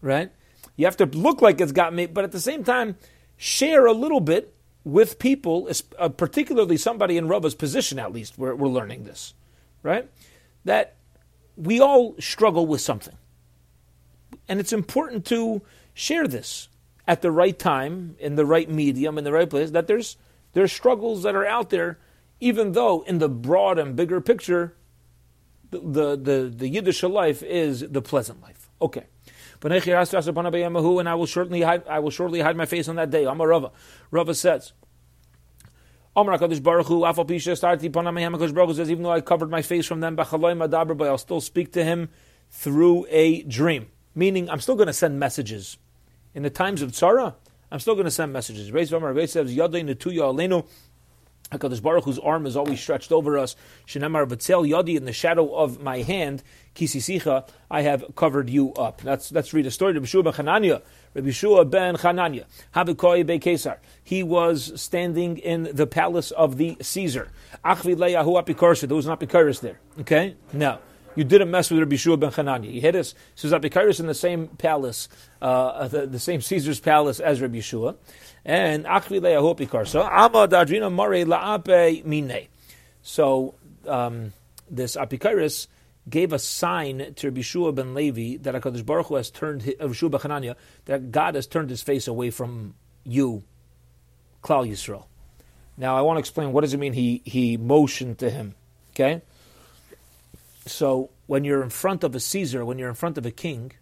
[0.00, 0.32] Right?
[0.76, 2.96] You have to look like it's got made, but at the same time,
[3.36, 5.68] share a little bit with people,
[5.98, 9.34] uh, particularly somebody in Rava's position, at least, we're, we're learning this,
[9.82, 10.08] right?
[10.64, 10.96] That
[11.56, 13.16] we all struggle with something.
[14.48, 15.62] And it's important to
[15.94, 16.68] share this
[17.06, 20.16] at the right time, in the right medium, in the right place, that there's,
[20.52, 21.98] there's struggles that are out there,
[22.40, 24.74] even though in the broad and bigger picture,
[25.70, 28.68] the, the, the, the Yiddish life is the pleasant life.
[28.80, 29.04] Okay.
[29.64, 33.24] And I will shortly hide, I will shortly hide my face on that day.
[33.24, 33.70] Amar Rava.
[34.10, 34.72] Rava says,
[36.16, 39.20] Amar Hakadosh Baruch Hu, Afal Pisha Starti Panameham Hakadosh Baruch Hu says, even though I
[39.20, 42.10] covered my face from them, Bachaloi Madaber, but I'll still speak to him
[42.50, 43.86] through a dream.
[44.14, 45.78] Meaning, I'm still going to send messages.
[46.34, 47.34] In the times of tzara,
[47.70, 48.70] I'm still going to send messages.
[48.72, 50.66] Reis Amar Reis says, Yadei Netuya Alenu,
[51.52, 53.54] Hakadosh Baruch Hu's arm is always stretched over us.
[53.86, 56.42] Shenamar v'tzel yadi in the shadow of my hand,
[56.74, 59.04] kisisicha, I have covered you up.
[59.04, 59.92] Let's let's read a story.
[59.92, 60.82] Rabbi Shua ben Chananya,
[61.14, 63.78] Rabbi Shua ben Chananya, Habikoi be Kesar.
[64.02, 67.28] He was standing in the palace of the Caesar.
[67.64, 68.88] Achvi leyahu apikorsa.
[68.88, 69.78] There was an apikoris there.
[70.00, 70.80] Okay, now
[71.14, 72.70] you didn't mess with Rabbi Shua ben Chananya.
[72.70, 73.14] He hit us.
[73.34, 75.08] So Apikoris in the same palace,
[75.40, 77.96] uh, the, the, same Caesar's palace as Rabbi Shua
[78.44, 79.86] and Achvi Leahopikar.
[79.86, 82.48] So Ama Dadrina Mare Laape Mine.
[83.02, 83.54] So
[83.86, 84.32] um,
[84.70, 85.66] this Apikaris
[86.08, 89.92] gave a sign to Rabbi Shua ben Levi that Hakadosh Baruch Hu has turned Rabbi
[89.92, 92.74] Shua Hanania, that God has turned His face away from
[93.04, 93.44] you,
[94.42, 95.04] Klal Yisrael.
[95.76, 96.92] Now I want to explain what does it mean.
[96.92, 98.54] He he motioned to him.
[98.90, 99.22] Okay.
[100.66, 103.72] So when you're in front of a Caesar, when you're in front of a king,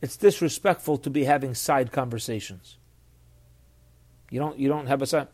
[0.00, 2.76] it's disrespectful to be having side conversations.
[4.30, 5.28] You don't you don't have a son.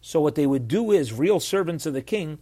[0.00, 2.38] So what they would do is real servants of the king,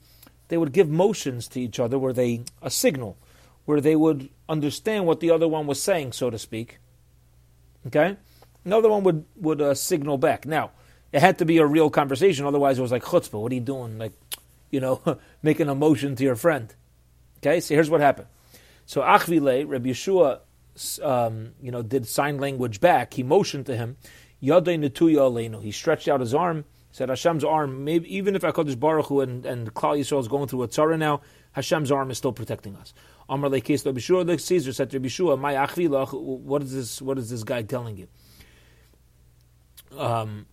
[0.48, 3.16] they would give motions to each other where they a signal,
[3.64, 6.78] where they would understand what the other one was saying, so to speak.
[7.86, 8.16] Okay,
[8.64, 10.46] another one would would uh, signal back.
[10.46, 10.72] Now
[11.12, 13.40] it had to be a real conversation, otherwise it was like chutzpah.
[13.40, 13.98] What are you doing?
[13.98, 14.12] Like,
[14.70, 15.00] you know,
[15.42, 16.74] making a motion to your friend.
[17.38, 18.28] Okay, so here's what happened.
[18.86, 20.40] So Achvile, Rabbi Yeshua,
[21.02, 23.14] um, you know, did sign language back.
[23.14, 23.96] He motioned to him.
[24.40, 26.64] He stretched out his arm.
[26.92, 27.84] Said Hashem's arm.
[27.84, 30.98] Maybe even if Hakadosh Baruch Hu and and Klal Yisrael is going through a tzara
[30.98, 31.20] now,
[31.52, 32.94] Hashem's arm is still protecting us.
[33.28, 36.18] Amar lekes Bishua the Caesar said to Bishua, "My achvilach.
[36.18, 37.02] What is this?
[37.02, 38.08] What is this guy telling you?"
[39.98, 40.46] Um,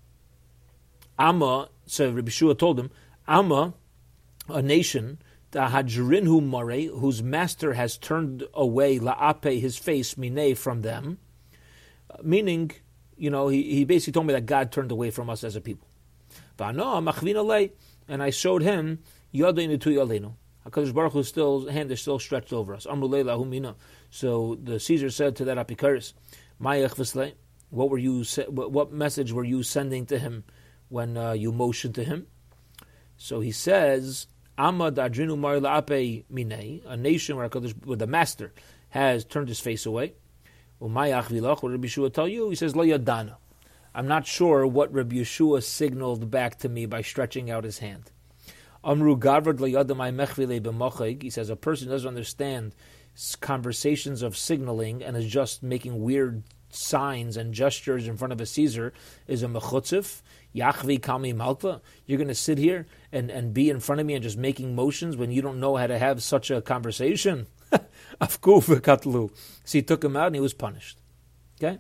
[1.17, 1.69] Amma.
[1.85, 2.91] So Rabbi Shua told him,
[3.27, 3.73] Amma,
[4.49, 5.19] a nation
[5.51, 11.19] the Hadjrinhu Mare, whose master has turned away la'ape his face mine from them,
[12.23, 12.71] meaning
[13.17, 15.61] you know, he, he basically told me that God turned away from us as a
[15.61, 15.87] people.
[16.59, 18.99] And I showed him
[20.65, 22.85] Hakadosh Baruch Hu's still hand is still stretched over us.
[24.09, 26.13] So the Caesar said to that Apikaris,
[27.69, 28.23] What were you?
[28.47, 30.43] What message were you sending to him
[30.89, 32.27] when uh, you motioned to him?
[33.17, 35.37] So he says, Amad Adrinu
[36.85, 38.53] A nation where, where the master
[38.89, 40.13] has turned his face away.
[40.79, 42.49] What Rabbi Yeshua tell you?
[42.49, 43.35] He says, Lo yadana.
[43.95, 48.11] I'm not sure what Rabbi Yeshua signaled back to me by stretching out his hand.
[48.83, 49.59] Amru gavard
[51.21, 52.75] He says a person doesn't understand
[53.39, 58.45] conversations of signaling and is just making weird signs and gestures in front of a
[58.45, 58.93] Caesar
[59.27, 60.21] is a mechutzif.
[60.55, 61.81] Yachvi kami malkva.
[62.05, 64.75] You're going to sit here and, and be in front of me and just making
[64.75, 67.47] motions when you don't know how to have such a conversation.
[68.21, 69.31] Afku.
[69.63, 70.99] So he took him out and he was punished.
[71.61, 71.79] Okay?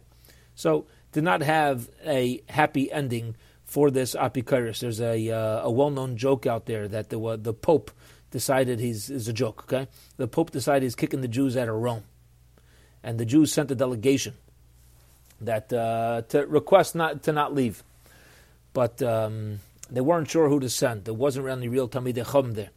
[0.55, 4.79] So, did not have a happy ending for this Apikoros.
[4.79, 7.91] There's a, uh, a well known joke out there that the, uh, the Pope
[8.31, 9.87] decided he's is a joke, okay?
[10.17, 12.03] The Pope decided he's kicking the Jews out of Rome.
[13.03, 14.33] And the Jews sent a delegation
[15.39, 17.83] that uh, to request not to not leave.
[18.73, 19.59] But um,
[19.89, 21.05] they weren't sure who to send.
[21.05, 22.69] There wasn't really real Talmidei Chum there.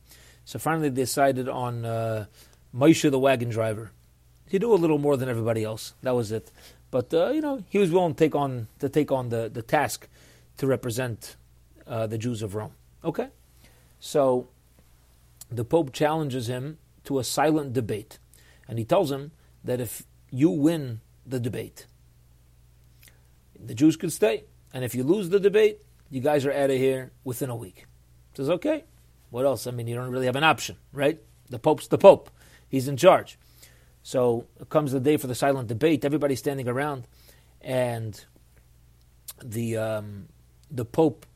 [0.44, 2.26] So finally they decided on uh,
[2.76, 3.90] Moshe the wagon driver.
[4.48, 5.94] He knew a little more than everybody else.
[6.02, 6.52] That was it.
[6.90, 9.62] But uh, you know, he was willing to take on to take on the, the
[9.62, 10.08] task
[10.58, 11.36] to represent
[11.86, 12.72] uh, the Jews of Rome.
[13.04, 13.28] Okay,
[13.98, 14.48] so
[15.50, 18.18] the Pope challenges him to a silent debate,
[18.68, 19.32] and he tells him
[19.64, 21.86] that if you win the debate,
[23.58, 26.76] the Jews could stay, and if you lose the debate, you guys are out of
[26.76, 27.86] here within a week.
[28.32, 28.84] He says, okay,
[29.30, 29.66] What else?
[29.66, 31.20] I mean, you don't really have an option, right?
[31.48, 32.30] The Pope's the Pope.
[32.68, 33.38] He's in charge.
[34.02, 36.04] So comes the day for the silent debate.
[36.04, 37.08] Everybody's standing around,
[37.60, 38.24] and
[39.42, 40.28] the um,
[40.70, 41.26] the Pope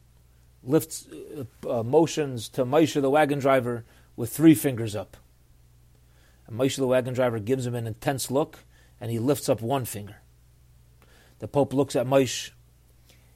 [0.62, 5.16] lifts uh, uh, motions to Moshe the wagon driver with three fingers up.
[6.46, 8.60] And Moshe the wagon driver gives him an intense look,
[9.00, 10.16] and he lifts up one finger.
[11.40, 12.50] The Pope looks at Moshe,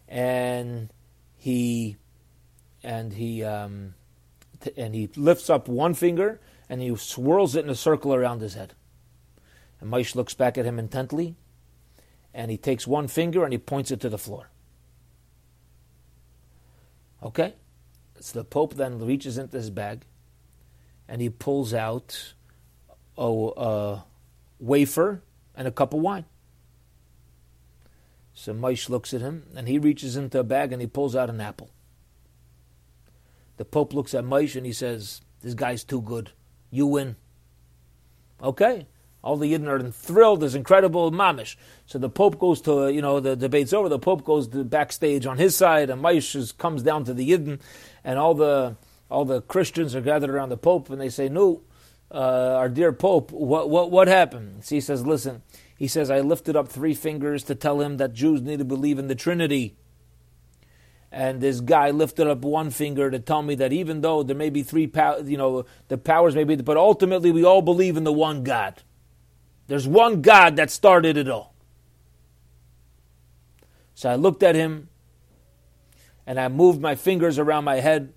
[0.07, 0.92] and
[1.36, 1.97] he
[2.84, 3.95] and he um,
[4.61, 8.41] t- and he lifts up one finger and he swirls it in a circle around
[8.41, 8.75] his head.
[9.81, 11.37] And Maish looks back at him intently,
[12.33, 14.51] and he takes one finger and he points it to the floor.
[17.23, 17.55] Okay?
[18.21, 20.05] So the Pope then reaches into his bag
[21.09, 22.35] and he pulls out
[23.17, 24.05] a, a
[24.59, 25.23] wafer
[25.55, 26.25] and a cup of wine.
[28.33, 31.31] So Maish looks at him and he reaches into a bag and he pulls out
[31.31, 31.71] an apple.
[33.57, 36.33] The Pope looks at Maish and he says, This guy's too good.
[36.75, 37.14] You win.
[38.43, 38.89] Okay.
[39.22, 40.41] All the Yidden are thrilled.
[40.41, 41.55] There's incredible mamish.
[41.87, 43.89] So the Pope goes to, you know, the debate's over.
[43.89, 47.61] The Pope goes backstage on his side, and Maish comes down to the Yidden,
[48.03, 48.77] and all the
[49.09, 51.62] all the Christians are gathered around the Pope, and they say, "No,
[52.11, 55.43] uh, our dear Pope, what what what happened?" So he says, "Listen."
[55.77, 58.99] He says, "I lifted up three fingers to tell him that Jews need to believe
[58.99, 59.77] in the Trinity."
[61.15, 64.51] And this guy lifted up one finger to tell me that even though there may
[64.51, 64.91] be three,
[65.25, 68.83] you know, the powers may be, but ultimately we all believe in the one God.
[69.69, 71.55] There's one God that started it all.
[73.95, 74.89] So I looked at him
[76.27, 78.12] and I moved my fingers around my head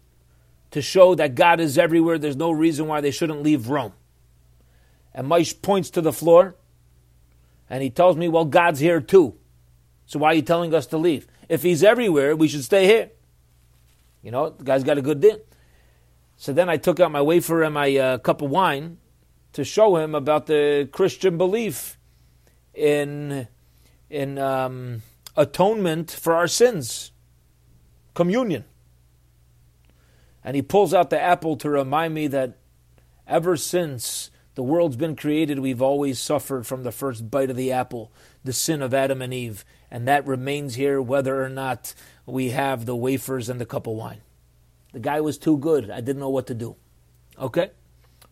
[0.72, 2.18] to show that God is everywhere.
[2.18, 3.94] There's no reason why they shouldn't leave Rome.
[5.14, 6.56] And Moshe points to the floor
[7.70, 9.36] and he tells me, Well, God's here too.
[10.08, 11.28] So why are you telling us to leave?
[11.50, 13.12] If he's everywhere, we should stay here.
[14.22, 15.40] You know, the guy's got a good deal.
[16.36, 18.98] So then I took out my wafer and my uh, cup of wine
[19.54, 21.98] to show him about the Christian belief
[22.74, 23.48] in
[24.10, 25.02] in um,
[25.36, 27.12] atonement for our sins,
[28.14, 28.66] communion.
[30.44, 32.58] And he pulls out the apple to remind me that
[33.28, 37.72] ever since the world's been created, we've always suffered from the first bite of the
[37.72, 38.12] apple,
[38.44, 41.94] the sin of Adam and Eve and that remains here whether or not
[42.26, 44.22] we have the wafers and the cup of wine.
[44.94, 45.90] The guy was too good.
[45.90, 46.76] I didn't know what to do.
[47.40, 47.72] Okay?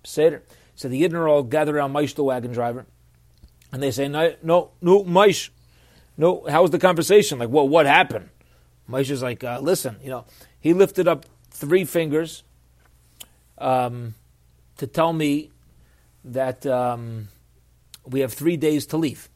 [0.04, 0.44] Seder.
[0.76, 2.86] So the Yidden are all gathered around Maish, the wagon driver,
[3.72, 5.50] and they say, no, no, no, Maish,
[6.18, 7.40] no, how was the conversation?
[7.40, 8.30] Like, well, what happened?
[8.90, 10.26] Maish is like, uh, listen, you know,
[10.60, 12.44] he lifted up three fingers
[13.58, 14.16] um,
[14.78, 15.52] to tell me
[16.26, 17.30] that um,
[18.06, 19.30] we have three days to leave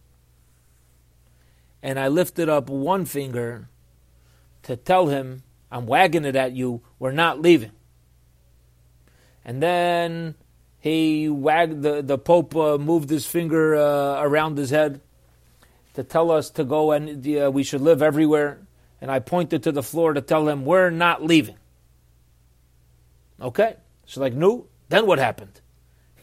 [1.82, 3.70] and I lifted up one finger
[4.64, 7.72] to tell him, I'm wagging it at you, we're not leaving.
[9.46, 10.36] And then
[10.80, 15.02] he wagged, the, the Pope uh, moved his finger uh, around his head
[15.94, 18.60] to tell us to go and uh, we should live everywhere.
[19.02, 21.56] And I pointed to the floor to tell him, we're not leaving.
[23.42, 23.76] Okay?
[24.06, 25.62] So, like, no, then what happened?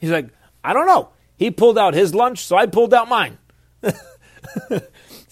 [0.01, 0.29] He's like,
[0.63, 1.11] I don't know.
[1.37, 3.39] He pulled out his lunch, so I pulled out mine.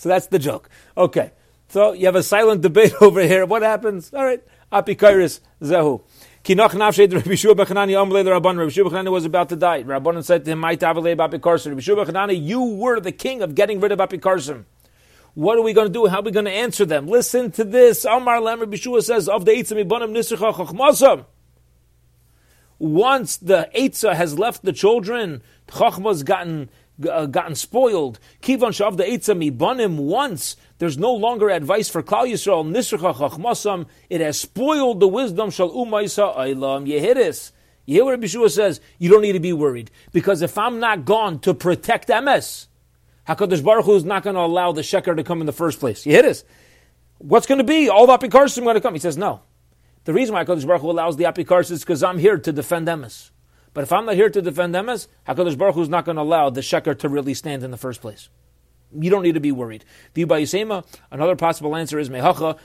[0.05, 0.69] So that's the joke.
[0.99, 1.33] Okay.
[1.69, 3.47] So you have a silent debate over here.
[3.47, 4.13] What happens?
[4.13, 4.45] All right.
[4.71, 6.03] Apikairis Zehu.
[6.45, 8.59] Kinach nafshed Rabbi Shua Bechanani the Rabban.
[8.59, 9.83] Rabbi Shua Bechanani was about to die.
[9.83, 13.55] Rabban said to him, "My tavale Apikarsim." Rabbi Shua Bechanani, you were the king of
[13.55, 14.65] getting rid of Apikarsim.
[15.33, 16.07] What are we going to do?
[16.07, 17.07] How are we going to answer them?
[17.07, 18.05] Listen to this.
[18.05, 21.25] Amar Lam Rabbi Shua says, "Of the eitzah mibanim nisricha chachmasam."
[22.79, 25.43] Once the eitzah has left the children,
[25.75, 26.69] chachma's gotten
[27.09, 28.19] uh, gotten spoiled.
[28.43, 30.57] Kivan shav the mibanim once.
[30.79, 32.65] There's no longer advice for Klal Yisrael.
[32.65, 33.87] Nisracha chachmasam.
[34.11, 37.53] It has spoiled the wisdom shal umaysa aylam yehidis.
[37.87, 38.81] You hear what Rabbi Shua says?
[38.99, 42.69] You don't need to be worried because if I'm not gone to protect MS,
[43.29, 45.81] Hakadosh Baruch Hu is not going to allow the sheker to come in the first
[45.81, 46.07] place.
[46.07, 46.45] You hear this?
[47.19, 47.89] What's going to be?
[47.91, 48.95] All the apikarsim going to come?
[48.95, 49.43] He says no.
[50.05, 52.87] The reason why Hakadosh Baruch Hu allows the apikarsim is because I'm here to defend
[52.87, 53.31] MS.
[53.75, 56.17] But if I'm not here to defend them, as Hakadosh Baruch Hu is not going
[56.17, 58.31] to allow the sheker to really stand in the first place.
[58.97, 59.85] You don't need to be worried.
[60.15, 62.55] Another possible answer is mehacha.
[62.55, 62.59] Uh,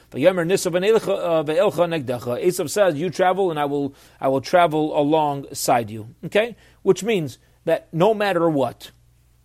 [2.37, 7.39] Esav says, "You travel, and I will, I will travel alongside you." Okay, which means
[7.65, 8.91] that no matter what,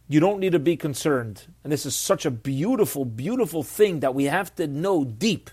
[0.09, 1.47] you don't need to be concerned.
[1.63, 5.49] And this is such a beautiful, beautiful thing that we have to know deep.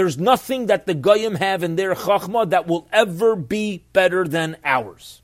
[0.00, 4.56] There's nothing that the Goyim have in their Chachma that will ever be better than
[4.64, 5.20] ours.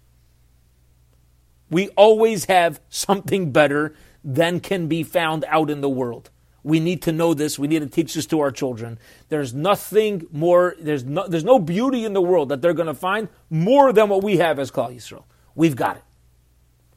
[1.70, 6.28] We always have something better than can be found out in the world.
[6.62, 7.58] We need to know this.
[7.58, 8.98] We need to teach this to our children.
[9.30, 12.92] There's nothing more, there's no, there's no beauty in the world that they're going to
[12.92, 15.24] find more than what we have as Klal Yisrael.
[15.54, 16.04] We've got it.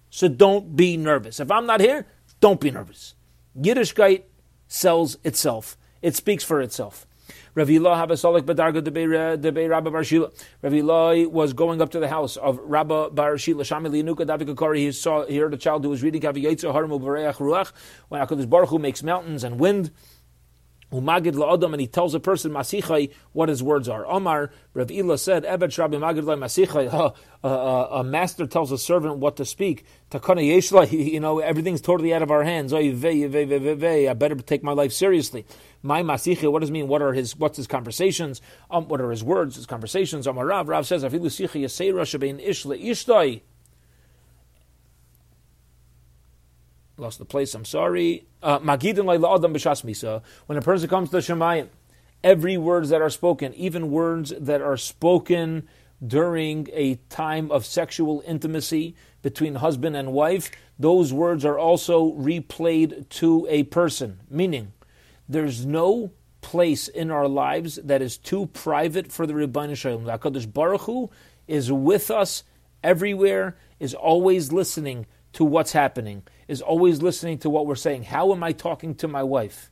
[0.10, 1.40] So don't be nervous.
[1.40, 2.08] If I'm not here,
[2.42, 3.16] don't be nervous.
[3.58, 4.24] Yiddishkeit
[4.68, 5.78] sells itself.
[6.02, 7.06] It speaks for itself.
[7.56, 8.08] Rav Ilah
[9.38, 10.30] Debei Rabba Bar Shila.
[10.62, 10.74] Rav
[11.32, 13.64] was going up to the house of Rabba Bar Shila.
[13.64, 17.72] He saw, he heard a child who was reading Ruach.
[18.10, 19.92] When HaKadosh Baruch Hu makes mountains and wind.
[20.92, 24.08] Umagid la'adam, and he tells a person masichai what his words are.
[24.08, 29.46] Omar Rav Ila said, "Evet Shrabi Magid masichai." A master tells a servant what to
[29.46, 29.86] speak.
[30.12, 32.74] Takana yeshla, you know, everything's totally out of our hands.
[32.74, 32.92] I
[34.14, 35.46] better take my life seriously.
[35.82, 36.90] My masichai, what does it mean?
[36.90, 37.38] What are his?
[37.38, 38.42] What's his conversations?
[38.70, 39.56] Um, what are his words?
[39.56, 40.28] His conversations.
[40.28, 43.42] Omar Rav Rav says, "Afilu sichai yaseira shebein ishla ishtoi."
[47.00, 47.56] Lost the place.
[47.56, 48.26] I'm sorry.
[48.44, 50.22] Uh, Magidin adam b'shas misa.
[50.48, 51.70] When a person comes to the Shemayim,
[52.24, 55.68] every words that are spoken, even words that are spoken
[56.06, 63.08] during a time of sexual intimacy between husband and wife, those words are also replayed
[63.10, 64.20] to a person.
[64.30, 64.74] Meaning,
[65.28, 70.06] there's no place in our lives that is too private for the Ribono Shel Olam.
[70.06, 71.10] The Hakadosh Baruch Hu
[71.48, 72.44] is with us
[72.84, 78.04] everywhere, is always listening to what's happening, is always listening to what we're saying.
[78.04, 79.70] How am I talking to my wife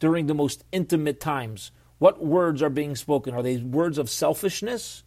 [0.00, 1.70] during the most intimate times?
[1.98, 3.32] What words are being spoken?
[3.32, 5.04] Are they words of selfishness?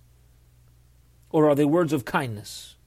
[1.30, 2.78] Or are they words of kindness?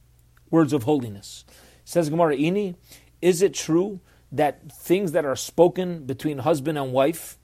[0.51, 1.45] Words of holiness?
[1.85, 2.77] Says Gemara Ini,
[3.21, 4.01] is it true
[4.33, 7.39] that things that are spoken between husband and wife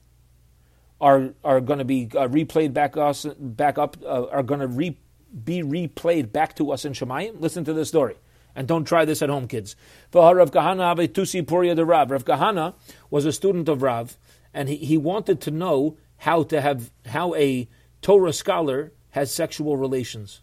[0.99, 4.67] are are going to be uh, replayed back us back up uh, are going to
[4.67, 4.97] re,
[5.43, 7.39] be replayed back to us in Shemayim?
[7.39, 8.15] Listen to the story.
[8.55, 9.75] And don't try this at home, kids.
[10.13, 12.73] Rav Kahana
[13.09, 14.17] was a student of Rav,
[14.53, 17.67] and he, he wanted to know how to have how a
[18.01, 20.41] Torah scholar has sexual relations.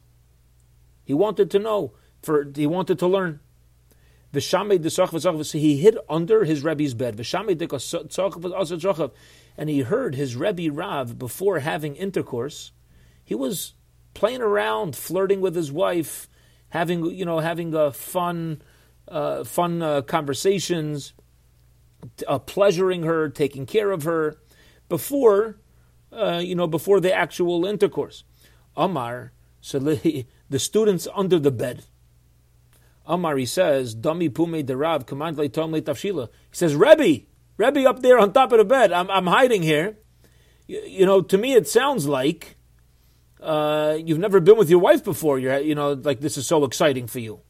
[1.05, 1.93] He wanted to know.
[2.23, 3.41] For he wanted to learn.
[4.33, 7.19] He hid under his Rebbe's bed.
[9.57, 12.73] And he heard his Rebbe Rav before having intercourse.
[13.25, 13.75] He was
[14.15, 16.29] playing around, flirting with his wife,
[16.71, 18.63] having you know having a fun,
[19.09, 21.13] uh, fun uh, conversations,
[22.27, 24.39] uh, pleasuring her, taking care of her,
[24.89, 25.61] before
[26.13, 28.25] uh, you know before the actual intercourse.
[28.77, 31.85] Amar, so the students under the bed.
[33.07, 36.29] Amar, he says, Dami Pume de Rav, command le Tom le Tafshila.
[36.29, 38.93] He says, Rebbe, Rebbe up there on top of the bed.
[38.93, 39.99] I'm, I'm hiding here.
[40.69, 42.57] You, you know, to me it sounds like
[43.43, 45.39] uh, you've never been with your wife before.
[45.39, 47.41] You're, you know, like this is so exciting for you.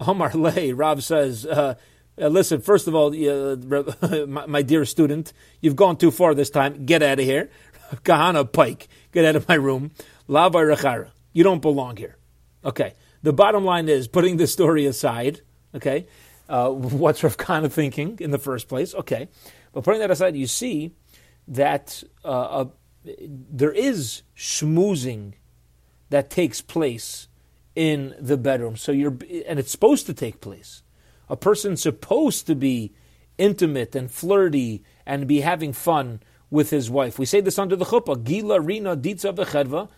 [0.00, 1.74] Omar Lay, Rob says, uh,
[2.20, 6.50] uh, listen, first of all, uh, my, my, dear student, you've gone too far this
[6.50, 6.86] time.
[6.86, 7.50] Get out of here.
[8.04, 9.92] Kahana Pike, get out of my room.
[10.28, 12.16] Lava Rechara, you don't belong here.
[12.64, 12.94] Okay.
[13.22, 15.40] The bottom line is, putting this story aside,
[15.74, 16.06] okay,
[16.48, 18.94] uh, what's Rav Kahana thinking in the first place?
[18.94, 19.28] Okay.
[19.72, 20.92] But putting that aside, you see
[21.48, 22.66] that uh,
[23.28, 25.34] there is schmoozing
[26.10, 27.28] that takes place
[27.74, 28.76] in the bedroom.
[28.76, 30.82] So you're, and it's supposed to take place.
[31.28, 32.92] A person's supposed to be
[33.38, 37.18] intimate and flirty and be having fun with his wife.
[37.18, 39.88] We say this under the chuppah, gila rina ditza v'chedva,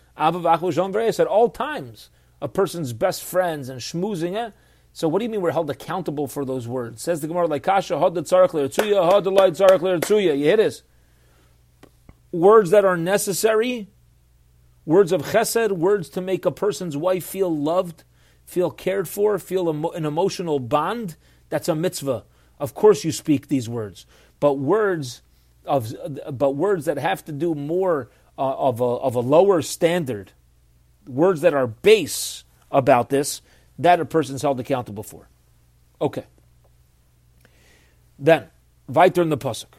[1.19, 2.09] at all times.
[2.41, 4.53] A person's best friends and schmoozing.
[4.91, 7.03] So what do you mean we're held accountable for those words?
[7.03, 10.37] Says the Gemara, like kasha had the le'ertzuya.
[10.37, 10.83] You hit us
[12.31, 13.87] words that are necessary,
[14.85, 18.03] words of chesed, words to make a person's wife feel loved,
[18.45, 21.15] feel cared for, feel an emotional bond.
[21.49, 22.23] That's a mitzvah.
[22.59, 24.05] Of course, you speak these words,
[24.39, 25.21] but words
[25.65, 25.93] of
[26.31, 30.31] but words that have to do more uh, of a of a lower standard,
[31.07, 33.41] words that are base about this,
[33.77, 35.29] that a person's held accountable for.
[36.01, 36.25] Okay.
[38.17, 38.47] Then,
[38.87, 39.78] weiter in the pasuk.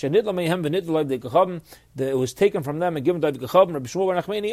[0.00, 0.12] It
[2.16, 3.74] was taken from them and given to the gechavim.
[3.74, 4.52] Rabbi Shmuel Nachmani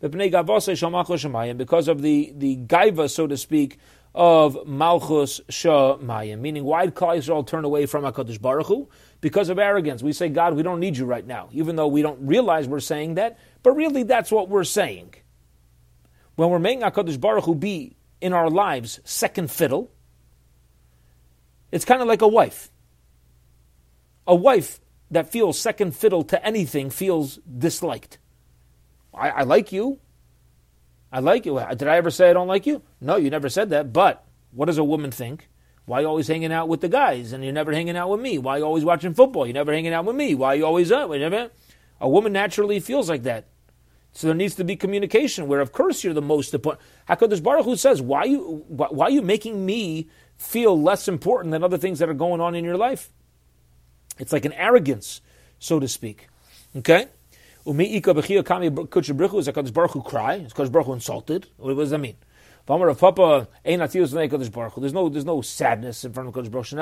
[0.00, 3.78] shemayim because of the the gaiva, so to speak,
[4.14, 8.88] of Malchus Shemayim, meaning why did Klal Yisrael turn away from Hakadosh Baruch Hu?
[9.20, 10.02] Because of arrogance.
[10.02, 12.80] We say, God, we don't need you right now, even though we don't realize we're
[12.80, 13.38] saying that.
[13.62, 15.14] But really, that's what we're saying.
[16.36, 19.90] When we're making Hakadosh Baruch Hu be in our lives second fiddle,
[21.72, 22.70] it's kind of like a wife.
[24.26, 28.18] A wife that feels second fiddle to anything feels disliked.
[29.12, 30.00] I, I like you.
[31.12, 31.62] I like you.
[31.76, 32.82] Did I ever say I don't like you?
[33.00, 33.92] No, you never said that.
[33.92, 35.48] But what does a woman think?
[35.86, 38.38] Why you always hanging out with the guys and you're never hanging out with me?
[38.38, 39.46] Why you always watching football?
[39.46, 40.34] You're never hanging out with me.
[40.34, 41.50] Why you always uh, never?
[42.00, 43.46] A woman naturally feels like that.
[44.12, 45.46] So there needs to be communication.
[45.46, 46.82] Where of course you're the most important.
[47.08, 51.64] Hakadosh Baruch Hu says, "Why you why are you making me feel less important than
[51.64, 53.12] other things that are going on in your life?"
[54.18, 55.20] It's like an arrogance,
[55.58, 56.28] so to speak.
[56.76, 57.08] Okay.
[57.66, 60.34] Umi ika b'chia kami kudsha brichu is Hakadosh Baruch Hu cry.
[60.34, 61.46] Is Hakadosh Baruch Hu insulted?
[61.56, 62.16] What does that mean?
[62.68, 62.98] V'amar of.
[64.80, 66.76] There's no there's no sadness in front of Hakadosh Baruch Hu.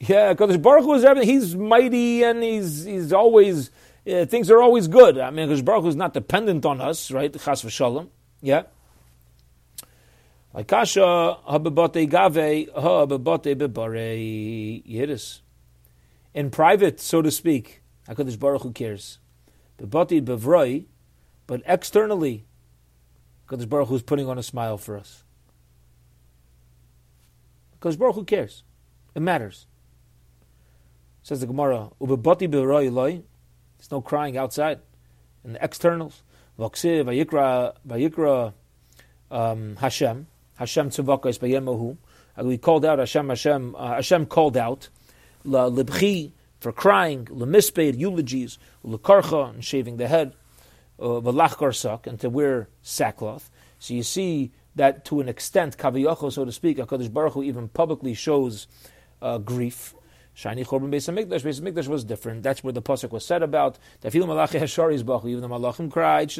[0.00, 1.28] Yeah, Hakadosh Baruch Hu is everything.
[1.28, 3.70] He's mighty and he's he's always
[4.10, 5.18] uh, things are always good.
[5.18, 7.32] I mean, Hakadosh Baruch Hu is not dependent on us, right?
[7.32, 8.08] Chas v'shalom.
[8.42, 8.64] Yeah.
[10.52, 15.40] Like kasha hababate gave hababate bebare yidis.
[16.34, 19.18] In private, so to speak, Hakadosh Baruch Hu cares.
[19.78, 20.86] Bebati bevroi,
[21.46, 22.46] but externally,
[23.48, 25.22] Hakadosh Baruch Hu is putting on a smile for us.
[27.72, 28.64] Because Baruch Hu cares.
[29.14, 29.66] It matters.
[31.22, 33.22] Says the Gemara, Ubebati bevroi loy.
[33.78, 34.80] There's no crying outside.
[35.44, 36.22] In the externals,
[36.58, 38.52] Vayikra, Vayikra,
[39.30, 40.26] um, Hashem,
[40.60, 41.96] Hashem Tzavakas Bayemohu.
[42.36, 44.90] We called out Hashem, Hashem, uh, Hashem called out,
[45.42, 50.34] La Libchi, for crying, lemispeid, eulogies, lekarcha, and shaving the head,
[50.98, 53.50] velachkar sak, and to wear sackcloth.
[53.78, 57.68] So you see that to an extent, kaviyacho, so to speak, HaKadosh Baruch Hu even
[57.68, 58.66] publicly shows
[59.22, 59.94] uh, grief.
[60.32, 61.42] Shiny Chorban Beis Hamikdash.
[61.42, 62.42] Beis Hamikdash was different.
[62.42, 63.78] That's where the pasuk was said about.
[64.04, 66.30] Even the malachim cried.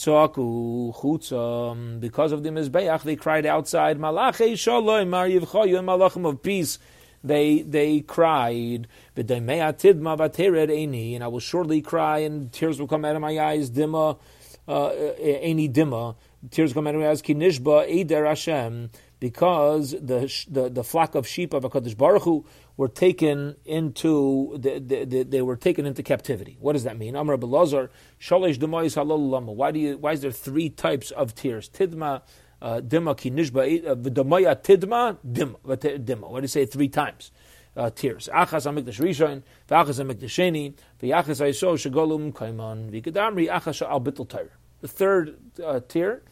[0.00, 2.00] Tzaku chutzam.
[2.00, 3.98] Because of the mizbeach, they cried outside.
[3.98, 6.78] Malachei shalom mar yivchayu malachim of peace
[7.22, 9.30] they they cried, and
[11.22, 13.70] I will surely cry, and tears will come out of my eyes.
[13.70, 14.18] Dima,
[14.66, 16.16] any uh, dima,
[16.50, 17.20] tears come out of my eyes.
[17.20, 18.88] Kinishba eder Hashem,
[19.18, 22.46] because the the the flock of sheep of Hakadosh Baruch Hu
[22.80, 26.56] were taken into the, the, the, they were taken into captivity.
[26.60, 27.14] What does that mean?
[27.14, 28.56] Amar Belazar, Shalish
[29.54, 29.98] Why do you?
[29.98, 31.68] Why is there three types of tears?
[31.68, 32.22] Tidma
[32.62, 35.56] uh, dima ki nishba uh, tidma dima
[36.06, 36.30] dima.
[36.30, 37.32] What do you say three times?
[37.76, 38.30] Uh, tears.
[38.32, 40.72] Achas amikdash rishon, v'achas amikdash sheni,
[41.02, 44.48] v'yachas aisho shagolum kaiman, v'ikadamri achas al bittel
[44.80, 46.22] The third uh, tier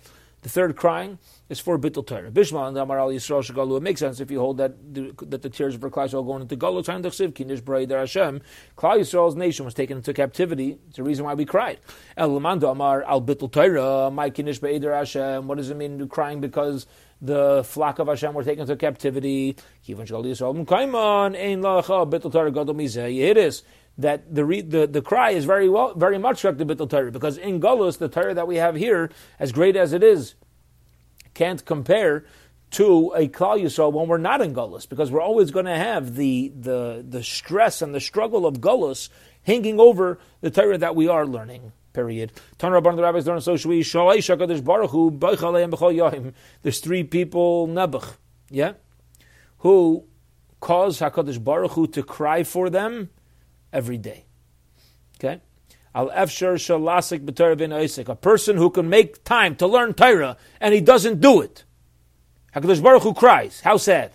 [0.42, 1.18] the third crying
[1.48, 2.30] is for Bittul Torah.
[2.30, 3.78] Bishma and Amar al Yisrael Shagalu.
[3.78, 6.42] It makes sense if you hold that the, that the tears for Klal Yisrael going
[6.42, 6.84] into Galu.
[6.84, 8.40] Time Dechsiv Kinish B'Rei Hashem.
[8.76, 10.78] Klal Yisrael's nation was taken into captivity.
[10.88, 11.80] It's the reason why we cried.
[12.16, 14.10] El Amar al Bittul Torah.
[14.10, 15.48] My Kinish B'Rei Hashem.
[15.48, 16.86] What does it mean to crying because
[17.20, 19.56] the flock of Hashem were taken into captivity?
[19.86, 23.62] Kivon Shgal Yisrael Kaiman Ein Lacha Bittul Torah Gadol Mizeh Yidis
[23.98, 27.10] that the, re, the the cry is very well, very much like the Bittul Torah,
[27.10, 30.36] because in Golus, the Torah that we have here, as great as it is,
[31.34, 32.24] can't compare
[32.70, 36.14] to a Klal Yisrael when we're not in Golus, because we're always going to have
[36.14, 39.08] the, the, the stress and the struggle of Golus
[39.42, 41.72] hanging over the Torah that we are learning.
[41.94, 42.32] Period.
[46.62, 48.16] There's three people nebuch,
[48.50, 48.72] yeah,
[49.58, 50.04] who
[50.60, 53.08] cause Hakadosh Baruch Hu to cry for them
[53.72, 54.24] every day.
[55.18, 55.40] Okay?
[55.94, 60.80] Al efshar shalasik b'Torah a person who can make time to learn Torah and he
[60.80, 61.64] doesn't do it.
[62.54, 63.60] Hakadosh Baruch Hu cries.
[63.60, 64.12] How sad.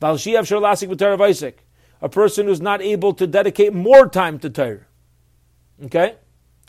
[0.00, 1.66] Val shiav shalasik b'Torah Isaac,
[2.00, 4.86] a person who's not able to dedicate more time to Torah.
[5.84, 6.14] Okay,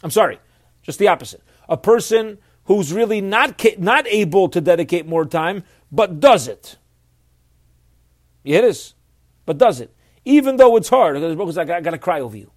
[0.04, 0.40] I'm sorry,
[0.84, 1.42] just the opposite.
[1.68, 6.78] A person who's really not not able to dedicate more time, but does it.
[8.44, 8.96] It is,
[9.46, 9.94] but does it
[10.26, 11.16] even though it's hard.
[11.20, 12.52] Because I got to cry over you.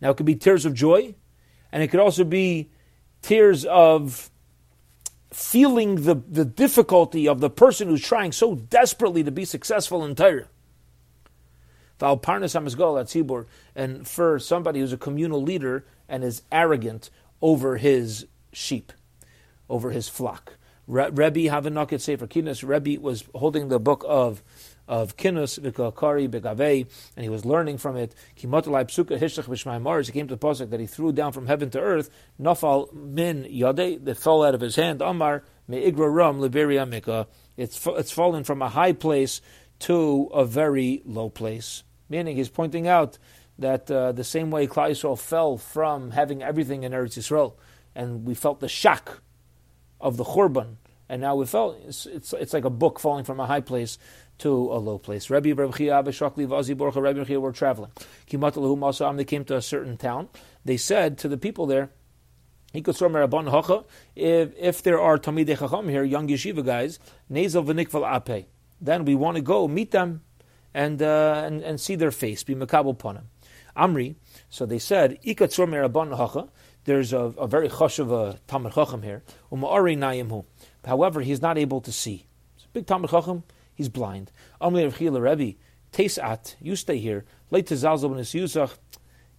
[0.00, 1.14] Now it could be tears of joy,
[1.72, 2.70] and it could also be
[3.22, 4.30] tears of
[5.32, 10.14] feeling the, the difficulty of the person who's trying so desperately to be successful in
[10.14, 10.48] Torah.
[13.74, 17.10] And for somebody who's a communal leader and is arrogant
[17.42, 18.92] over his sheep,
[19.68, 20.54] over his flock.
[20.86, 24.42] Rebbe Havanaket Sefer Kinas, Rebbe was holding the book of
[24.88, 28.14] of Kinus Vikakari Begave, and he was learning from it.
[28.36, 31.70] Kimotalai Psuka Hishach Bishmai He came to the pasuk that he threw down from heaven
[31.70, 32.10] to earth.
[32.40, 35.02] Nafal min Yade that fell out of his hand.
[35.02, 37.28] Amar Meigra Ram Liberia Mika.
[37.56, 39.40] It's it's fallen from a high place
[39.80, 41.84] to a very low place.
[42.08, 43.18] Meaning, he's pointing out
[43.58, 47.54] that uh, the same way Klal Yisrael fell from having everything in Eretz Yisrael,
[47.94, 49.20] and we felt the shock
[50.00, 50.76] of the Churban,
[51.08, 53.98] and now we felt it's, it's, it's like a book falling from a high place
[54.38, 55.30] to a low place.
[55.30, 57.90] Rabbi Rabbi Shakli Vazi Borcha Rabbi Chia were traveling.
[58.30, 60.28] They came to a certain town.
[60.64, 61.90] They said to the people there,
[62.74, 62.86] if,
[64.14, 66.98] if there are Tamidei Chacham here, young yeshiva guys,
[67.32, 68.46] Nezel v'nikval ape,
[68.80, 70.22] then we want to go meet them
[70.74, 73.22] and, uh, and, and see their face, be makabel ponim.
[73.74, 74.16] Amri,
[74.50, 76.48] so they said, ikatzor merabban hacha,
[76.84, 80.44] there's a, a very chashuv uh, Talmud Chacham here, uma'ari nayimhu.
[80.84, 82.26] However, he's not able to see.
[82.56, 83.42] It's a big Talmud Chacham,
[83.74, 84.30] he's blind.
[84.60, 85.58] Amri Rechila Rebbe,
[85.92, 87.24] Tesat, you stay here.
[87.50, 88.18] Late to Zalzal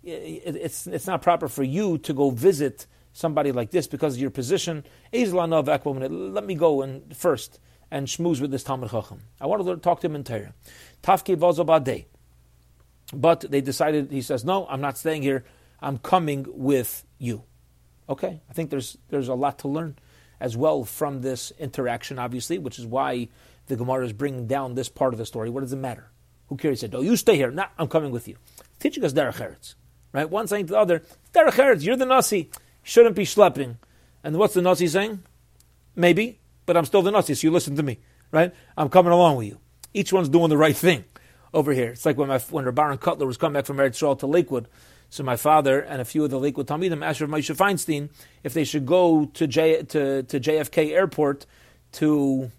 [0.01, 4.29] it's it's not proper for you to go visit somebody like this because of your
[4.29, 4.83] position.
[5.11, 7.59] Let me go and first
[7.91, 9.21] and schmooze with this Talmud Chacham.
[9.41, 10.53] I want to talk to him in Torah.
[11.03, 12.05] Tafke Vazobadeh.
[13.11, 15.43] But they decided, he says, no, I'm not staying here.
[15.81, 17.43] I'm coming with you.
[18.07, 19.95] Okay, I think there's there's a lot to learn
[20.39, 23.27] as well from this interaction, obviously, which is why
[23.67, 25.49] the Gemara is bringing down this part of the story.
[25.49, 26.11] What does it matter?
[26.47, 26.81] Who cares?
[26.81, 27.51] He said, "Oh, you stay here.
[27.51, 28.35] Nah, I'm coming with you."
[28.79, 29.75] Teaching us derech eretz,
[30.11, 30.29] right?
[30.29, 32.49] One saying to the other, "Derech eretz, you're the nasi.
[32.81, 33.75] Shouldn't be schlepping."
[34.23, 35.23] And what's the nasi saying?
[35.95, 37.99] Maybe, but I'm still the nasi, so you listen to me,
[38.31, 38.53] right?
[38.77, 39.59] I'm coming along with you.
[39.93, 41.05] Each one's doing the right thing
[41.53, 41.91] over here.
[41.91, 44.27] It's like when my when Reb Aaron Kotler was coming back from Eretz Yisrael to
[44.27, 44.67] Lakewood.
[45.09, 48.09] So my father and a few of the Lakewood Talmidim asked Rav Moshe Feinstein
[48.43, 51.45] if they should go to, J, to, to JFK Airport
[51.93, 52.51] to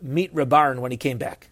[0.00, 1.48] meet Reb Aaron when he came back.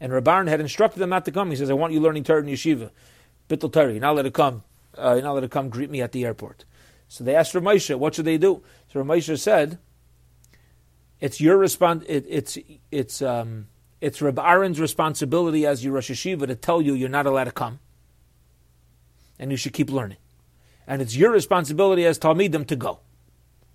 [0.00, 1.50] And Reb Aaron had instructed them not to come.
[1.50, 2.90] He says, I want you learning Torah in yeshiva.
[3.48, 3.92] Bittul Torah.
[3.92, 4.64] You're not let it come.
[4.98, 6.64] Uh, you're not let it come greet me at the airport.
[7.08, 8.62] So they asked Rav Moshe, what should they do?
[8.92, 9.78] So Rav Moshe said,
[11.20, 12.04] it's your response.
[12.08, 12.58] It, it's
[12.90, 13.68] it's um,
[14.00, 17.52] it's Reb Aaron's responsibility as your Rosh Yeshiva to tell you you're not allowed to
[17.52, 17.78] come,
[19.38, 20.18] and you should keep learning,
[20.86, 23.00] and it's your responsibility as Talmidim to go,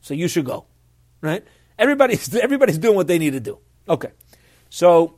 [0.02, 0.66] so you should go,
[1.22, 1.44] right?
[1.78, 3.60] Everybody's everybody's doing what they need to do.
[3.88, 4.12] Okay,
[4.70, 5.16] so.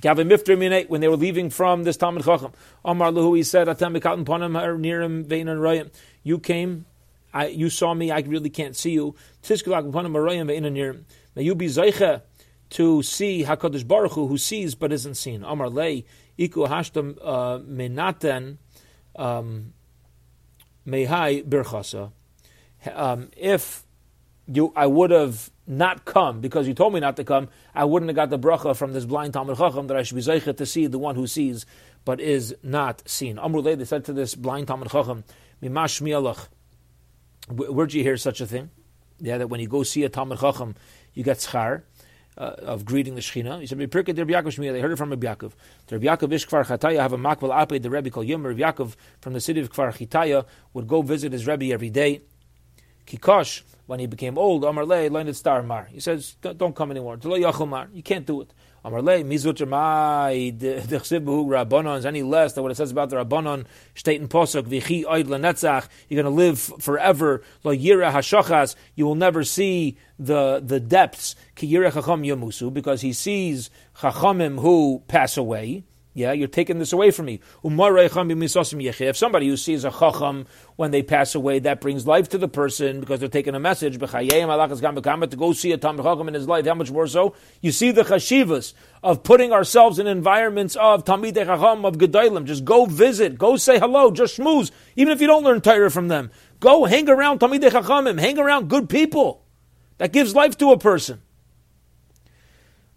[0.00, 2.52] Gavim Ifriminate, when they were leaving from this Talmud Chacham,
[2.84, 3.66] Omar Lahu, he said,
[6.22, 6.86] You came,
[7.34, 9.16] I, you saw me, I really can't see you.
[11.38, 12.22] May you be Zaycha
[12.70, 15.44] to see Hakadosh Baruch Hu, who sees but isn't seen.
[15.44, 16.04] Amar lei
[16.36, 18.58] iku hashtam uh, menaten
[19.18, 19.72] mehai
[21.44, 22.12] birchasa.
[22.94, 23.84] Um, if
[24.46, 27.48] you, I would have not come because you told me not to come.
[27.74, 30.22] I wouldn't have got the bracha from this blind Talmud Chacham that I should be
[30.22, 31.66] zeichet to see the one who sees
[32.04, 33.38] but is not seen.
[33.38, 35.24] Amr they said to this blind Talmud Chacham,
[35.62, 36.48] "Mimash mialach."
[37.50, 38.70] Where'd you hear such a thing?
[39.20, 40.74] Yeah, that when you go see a Talmud Chacham,
[41.12, 41.82] you get schar
[42.38, 43.60] uh, of greeting the Shechina.
[43.60, 45.52] He said, Rabbi Yaakov they heard it from Rabbi Yaakov.
[45.90, 48.46] Rabbi Yaakov Ish Chataya have a makbal ape, the Rebbe called Yom.
[48.46, 52.22] Rabbi Yaakov from the city of Kfar Chitaya would go visit his Rebbe every day.
[53.06, 55.88] Kikosh, when he became old, Amar Le, learned star mar.
[55.90, 57.18] He says, don't come anymore.
[57.24, 58.52] You can't do it.
[58.84, 63.64] Amarle, Mizut Mai, Dechsibu Rabbanon, is any less than what it says about the Rabbanon,
[63.94, 69.14] State Posuk, Vichi Oid Lenetzach, you're going to live forever, Lo Yira Hashachas, you will
[69.14, 75.38] never see the, the depths, Ki Yira Chacham Yamusu, because he sees Chachamim who pass
[75.38, 75.84] away,
[76.18, 77.38] yeah, you're taking this away from me.
[77.62, 82.48] If somebody who sees a chacham when they pass away, that brings life to the
[82.48, 83.98] person because they're taking a message.
[83.98, 87.36] To go see a Talmud Chacham in his life, how much more so?
[87.62, 92.46] You see the chashivas of putting ourselves in environments of Talmid Chacham, of Gedolim.
[92.46, 94.72] Just go visit, go say hello, just schmooze.
[94.96, 98.68] Even if you don't learn Torah from them, go hang around Talmid Chachamim, hang around
[98.68, 99.44] good people.
[99.98, 101.22] That gives life to a person.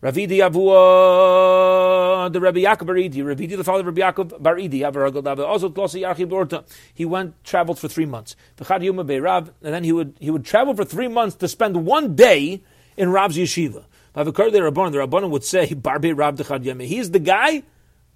[0.01, 6.01] Ravidi Avua, the Rabbi Yaakov Baridi, Ravidi, the father of Rabbi Yaakov Baridi, also Tlosi
[6.01, 6.63] Yarchi Borta.
[6.91, 8.35] He went, traveled for three months.
[8.57, 11.85] V'chad Yuma Rav, and then he would, he would travel for three months to spend
[11.85, 12.63] one day
[12.97, 13.85] in Rav's yeshiva.
[14.13, 16.85] The Rabbanon, the Rabbanon would say, Barbe Rav Dechad Yeme.
[16.85, 17.61] He's the guy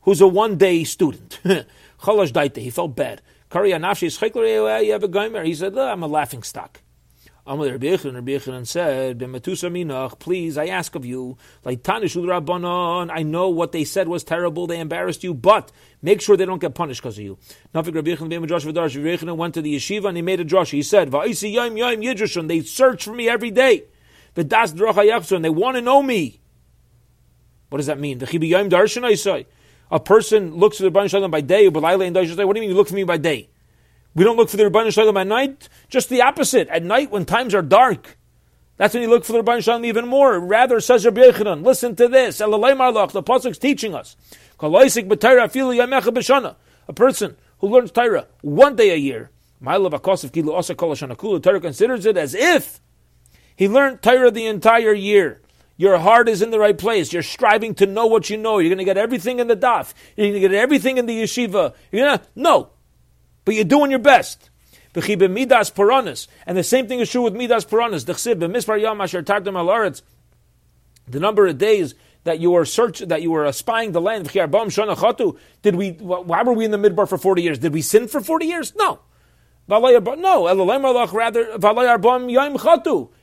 [0.01, 1.39] who's a one day student.
[1.45, 3.21] Chalash Daite, he felt bad.
[5.45, 6.81] He said, I'm a laughing stock.
[7.47, 12.25] Amal Rabbi Yechon, Rabbi Yechon said, "B'matusa minach, please, I ask of you, like Tanishul
[12.25, 13.11] Rabbanon.
[13.13, 14.65] I know what they said was terrible.
[14.65, 15.71] They embarrassed you, but
[16.01, 17.37] make sure they don't get punished because of you."
[17.75, 20.45] Nafik Rabbi Yechon, Rabbi Josh Rabbi Yechon went to the yeshiva and he made a
[20.45, 20.71] drush.
[20.71, 23.83] He said, "Va'isi yom yom yidrashon." They search for me every day.
[24.35, 25.43] V'das drachayachson.
[25.43, 26.41] They want to know me.
[27.69, 28.17] What does that mean?
[28.17, 29.45] The chibiyayim darshan I say.
[29.91, 32.75] A person looks at the Shalom by day, but and What do you mean you
[32.75, 33.49] look for me by day?
[34.15, 35.69] We don't look for the Ribono Shel Olam at night.
[35.89, 36.69] Just the opposite.
[36.69, 38.17] At night, when times are dark,
[38.77, 40.39] that's when you look for the Ribono Shel Olam even more.
[40.39, 42.37] Rather, says Rabbi Yechanan, listen to this.
[42.37, 44.15] The pasuk's teaching us.
[46.87, 52.79] A person who learns Torah one day a year, Torah considers it as if
[53.55, 55.41] he learned Torah the entire year.
[55.77, 57.11] Your heart is in the right place.
[57.11, 58.59] You're striving to know what you know.
[58.59, 59.93] You're going to get everything in the daf.
[60.15, 61.73] You're going to get everything in the yeshiva.
[61.91, 62.69] You're going to, no.
[63.45, 64.49] But you're doing your best.
[64.95, 66.27] midas puranas.
[66.45, 68.05] And the same thing is true with midas puranas.
[71.07, 74.29] The number of days that you were search that you were spying the land.
[75.61, 75.91] Did we?
[75.91, 77.59] Why were we in the midbar for forty years?
[77.59, 78.73] Did we sin for forty years?
[78.75, 78.99] No.
[79.67, 79.81] No,
[81.11, 81.61] rather, it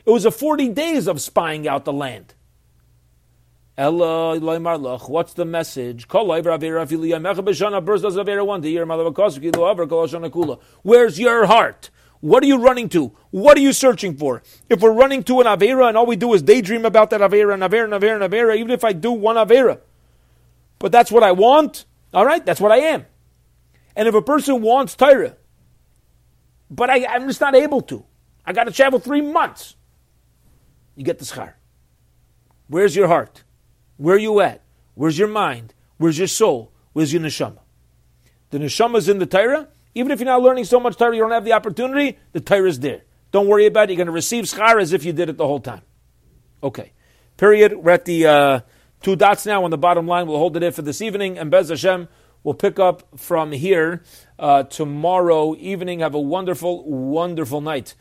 [0.06, 2.34] was a 40 days of spying out the land.
[5.09, 6.07] What's the message?
[10.83, 11.91] Where's your heart?
[12.20, 13.12] What are you running to?
[13.33, 14.45] What are you searching for?
[14.68, 17.55] If we're running to an Avera and all we do is daydream about that Avera
[17.55, 19.80] and Avera and Avera and Avera, even if I do one Avera,
[20.78, 23.05] but that's what I want, all right, that's what I am.
[23.97, 25.37] And if a person wants Torah,
[26.70, 28.05] but I, I'm just not able to,
[28.47, 29.74] I got to travel three months,
[30.95, 31.55] you get the schar.
[32.68, 33.43] Where's your heart?
[34.03, 34.62] Where are you at?
[34.94, 35.74] Where's your mind?
[35.96, 36.72] Where's your soul?
[36.92, 37.61] Where's your neshama?
[38.50, 41.22] The neshama is in the Torah, even if you're not learning so much Torah, you
[41.22, 43.03] don't have the opportunity, the Torah is there.
[43.30, 43.92] Don't worry about it.
[43.92, 45.82] You're going to receive schar as if you did it the whole time.
[46.64, 46.92] Okay.
[47.36, 47.76] Period.
[47.76, 48.61] We're at the uh,
[49.03, 50.26] two dots now on the bottom line.
[50.26, 51.38] We'll hold it in for this evening.
[51.38, 52.09] And Bez Hashem,
[52.42, 54.03] we'll pick up from here
[54.36, 56.00] uh, tomorrow evening.
[56.00, 57.94] Have a wonderful, wonderful night.